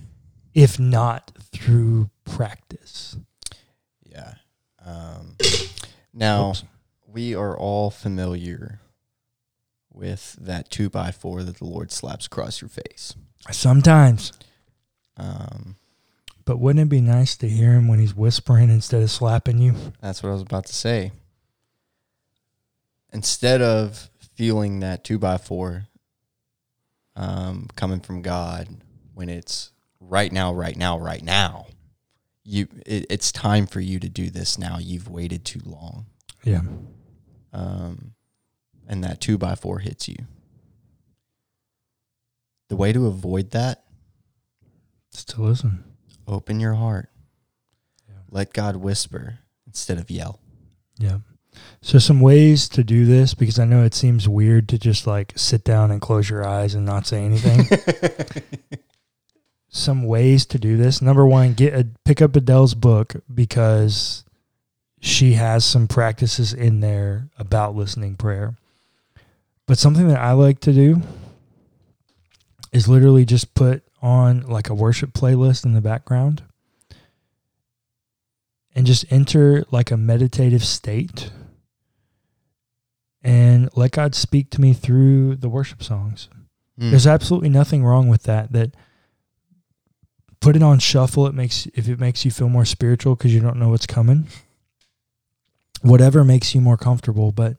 If 0.59 0.79
not 0.79 1.31
through 1.53 2.09
practice. 2.25 3.15
Yeah. 4.05 4.33
Um, 4.85 5.35
now 6.13 6.49
Oops. 6.51 6.63
we 7.07 7.33
are 7.35 7.57
all 7.57 7.89
familiar 7.91 8.79
with 9.91 10.35
that 10.39 10.69
two 10.69 10.89
by 10.89 11.11
four 11.11 11.43
that 11.43 11.57
the 11.57 11.65
Lord 11.65 11.91
slaps 11.91 12.25
across 12.25 12.61
your 12.61 12.69
face. 12.69 13.15
Sometimes, 13.51 14.33
Um, 15.17 15.75
but 16.45 16.57
wouldn't 16.57 16.85
it 16.85 16.89
be 16.89 17.01
nice 17.01 17.35
to 17.37 17.49
hear 17.49 17.73
him 17.73 17.87
when 17.87 17.99
he's 17.99 18.15
whispering 18.15 18.69
instead 18.69 19.01
of 19.03 19.11
slapping 19.11 19.59
you? 19.59 19.75
that's 20.01 20.23
what 20.23 20.29
I 20.29 20.33
was 20.33 20.41
about 20.41 20.65
to 20.67 20.73
say. 20.75 21.11
Instead 23.11 23.61
of 23.61 24.09
feeling 24.35 24.79
that 24.81 25.03
two 25.03 25.17
by 25.19 25.37
four 25.37 25.87
um, 27.15 27.67
coming 27.75 27.99
from 27.99 28.21
God 28.21 28.67
when 29.13 29.29
it's 29.29 29.71
right 29.99 30.31
now, 30.31 30.53
right 30.53 30.75
now, 30.77 30.97
right 30.99 31.23
now, 31.23 31.67
you 32.43 32.67
it, 32.85 33.05
it's 33.09 33.31
time 33.31 33.67
for 33.67 33.79
you 33.79 33.99
to 33.99 34.09
do 34.09 34.29
this 34.29 34.57
now. 34.57 34.77
You've 34.79 35.09
waited 35.09 35.45
too 35.45 35.61
long. 35.65 36.05
Yeah. 36.43 36.61
um, 37.53 38.13
and 38.87 39.03
that 39.03 39.19
two 39.21 39.37
by 39.37 39.55
four 39.55 39.79
hits 39.79 40.07
you. 40.07 40.15
The 42.69 42.75
way 42.75 42.93
to 42.93 43.07
avoid 43.07 43.51
that, 43.51 43.83
Just 45.11 45.29
to 45.29 45.41
listen. 45.41 45.83
open 46.27 46.59
your 46.59 46.75
heart. 46.75 47.09
Yeah. 48.07 48.15
Let 48.29 48.53
God 48.53 48.75
whisper 48.77 49.39
instead 49.67 49.97
of 49.97 50.09
yell. 50.11 50.39
Yeah. 50.97 51.19
So 51.81 51.97
some 51.99 52.21
ways 52.21 52.69
to 52.69 52.83
do 52.83 53.05
this 53.05 53.33
because 53.33 53.59
I 53.59 53.65
know 53.65 53.83
it 53.83 53.93
seems 53.95 54.29
weird 54.29 54.69
to 54.69 54.77
just 54.79 55.05
like 55.07 55.33
sit 55.35 55.63
down 55.63 55.91
and 55.91 55.99
close 55.99 56.29
your 56.29 56.47
eyes 56.47 56.73
and 56.75 56.85
not 56.85 57.05
say 57.07 57.23
anything. 57.23 57.67
some 59.69 60.03
ways 60.03 60.45
to 60.47 60.59
do 60.59 60.77
this. 60.77 61.01
Number 61.01 61.25
one, 61.25 61.53
get 61.53 61.73
a 61.73 61.87
pick 62.03 62.21
up 62.21 62.35
Adele's 62.35 62.73
book 62.73 63.15
because 63.33 64.23
she 64.99 65.33
has 65.33 65.63
some 65.63 65.87
practices 65.87 66.53
in 66.53 66.79
there 66.79 67.29
about 67.37 67.75
listening 67.75 68.15
prayer. 68.15 68.55
But 69.67 69.77
something 69.77 70.07
that 70.07 70.19
I 70.19 70.31
like 70.31 70.59
to 70.61 70.73
do 70.73 71.01
is 72.71 72.87
literally 72.87 73.25
just 73.25 73.53
put 73.53 73.83
on 74.01 74.41
like 74.41 74.69
a 74.69 74.73
worship 74.73 75.13
playlist 75.13 75.65
in 75.65 75.73
the 75.73 75.81
background 75.81 76.43
and 78.75 78.87
just 78.87 79.05
enter 79.11 79.63
like 79.71 79.91
a 79.91 79.97
meditative 79.97 80.63
state 80.63 81.31
and 83.21 83.69
let 83.75 83.91
God 83.91 84.15
speak 84.15 84.49
to 84.51 84.61
me 84.61 84.73
through 84.73 85.35
the 85.35 85.49
worship 85.49 85.83
songs. 85.83 86.29
Mm. 86.79 86.91
There's 86.91 87.07
absolutely 87.07 87.49
nothing 87.49 87.83
wrong 87.83 88.07
with 88.07 88.23
that. 88.23 88.51
That 88.53 88.73
put 90.41 90.55
it 90.55 90.63
on 90.63 90.79
shuffle. 90.79 91.27
It 91.27 91.33
makes 91.33 91.67
if 91.73 91.87
it 91.87 91.99
makes 91.99 92.25
you 92.25 92.31
feel 92.31 92.49
more 92.49 92.65
spiritual 92.65 93.15
because 93.15 93.33
you 93.33 93.39
don't 93.39 93.57
know 93.57 93.69
what's 93.69 93.87
coming. 93.87 94.27
Whatever 95.81 96.23
makes 96.23 96.53
you 96.53 96.61
more 96.61 96.77
comfortable, 96.77 97.31
but 97.31 97.57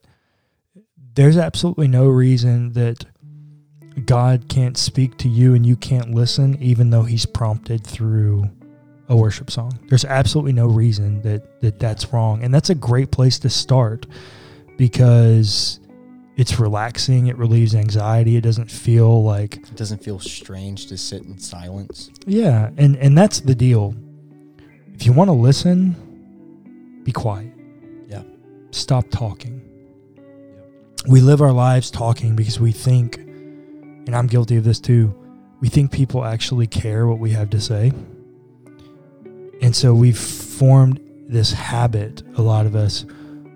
there's 1.14 1.38
absolutely 1.38 1.88
no 1.88 2.06
reason 2.06 2.72
that 2.74 3.04
God 4.04 4.48
can't 4.48 4.76
speak 4.76 5.16
to 5.18 5.28
you 5.28 5.54
and 5.54 5.64
you 5.64 5.76
can't 5.76 6.14
listen, 6.14 6.60
even 6.62 6.90
though 6.90 7.02
He's 7.02 7.26
prompted 7.26 7.86
through 7.86 8.50
a 9.08 9.16
worship 9.16 9.50
song. 9.50 9.78
There's 9.88 10.04
absolutely 10.04 10.52
no 10.52 10.66
reason 10.66 11.22
that 11.22 11.60
that 11.60 11.78
that's 11.78 12.12
wrong, 12.12 12.44
and 12.44 12.54
that's 12.54 12.70
a 12.70 12.74
great 12.74 13.10
place 13.10 13.38
to 13.40 13.50
start 13.50 14.06
because 14.76 15.79
it's 16.40 16.58
relaxing. 16.58 17.26
It 17.26 17.36
relieves 17.36 17.74
anxiety. 17.74 18.34
It 18.36 18.40
doesn't 18.40 18.70
feel 18.70 19.22
like 19.22 19.56
it 19.56 19.76
doesn't 19.76 20.02
feel 20.02 20.18
strange 20.18 20.86
to 20.86 20.96
sit 20.96 21.22
in 21.22 21.36
silence. 21.38 22.08
yeah, 22.24 22.70
and 22.78 22.96
and 22.96 23.16
that's 23.16 23.40
the 23.40 23.54
deal. 23.54 23.94
If 24.94 25.04
you 25.04 25.12
want 25.12 25.28
to 25.28 25.32
listen, 25.32 27.02
be 27.04 27.12
quiet. 27.12 27.52
Yeah. 28.08 28.22
Stop 28.70 29.10
talking. 29.10 29.60
We 31.06 31.20
live 31.20 31.42
our 31.42 31.52
lives 31.52 31.90
talking 31.90 32.36
because 32.36 32.58
we 32.58 32.72
think, 32.72 33.18
and 33.18 34.16
I'm 34.16 34.26
guilty 34.26 34.56
of 34.56 34.64
this 34.64 34.80
too. 34.80 35.14
We 35.60 35.68
think 35.68 35.92
people 35.92 36.24
actually 36.24 36.66
care 36.66 37.06
what 37.06 37.18
we 37.18 37.32
have 37.32 37.50
to 37.50 37.60
say. 37.60 37.92
And 39.60 39.76
so 39.76 39.92
we've 39.92 40.18
formed 40.18 41.00
this 41.28 41.52
habit, 41.52 42.22
a 42.36 42.42
lot 42.42 42.64
of 42.64 42.74
us, 42.74 43.04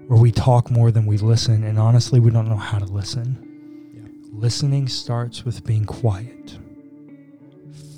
where 0.06 0.20
we 0.20 0.30
talk 0.30 0.70
more 0.70 0.90
than 0.90 1.06
we 1.06 1.16
listen, 1.16 1.64
and 1.64 1.78
honestly, 1.78 2.20
we 2.20 2.30
don't 2.30 2.48
know 2.48 2.56
how 2.56 2.78
to 2.78 2.84
listen. 2.84 3.90
Yeah. 3.94 4.02
Listening 4.32 4.88
starts 4.88 5.44
with 5.44 5.64
being 5.64 5.84
quiet. 5.84 6.58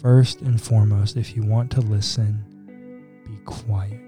First 0.00 0.40
and 0.40 0.60
foremost, 0.60 1.16
if 1.16 1.34
you 1.36 1.42
want 1.42 1.70
to 1.72 1.80
listen, 1.80 2.44
be 3.26 3.36
quiet. 3.44 4.05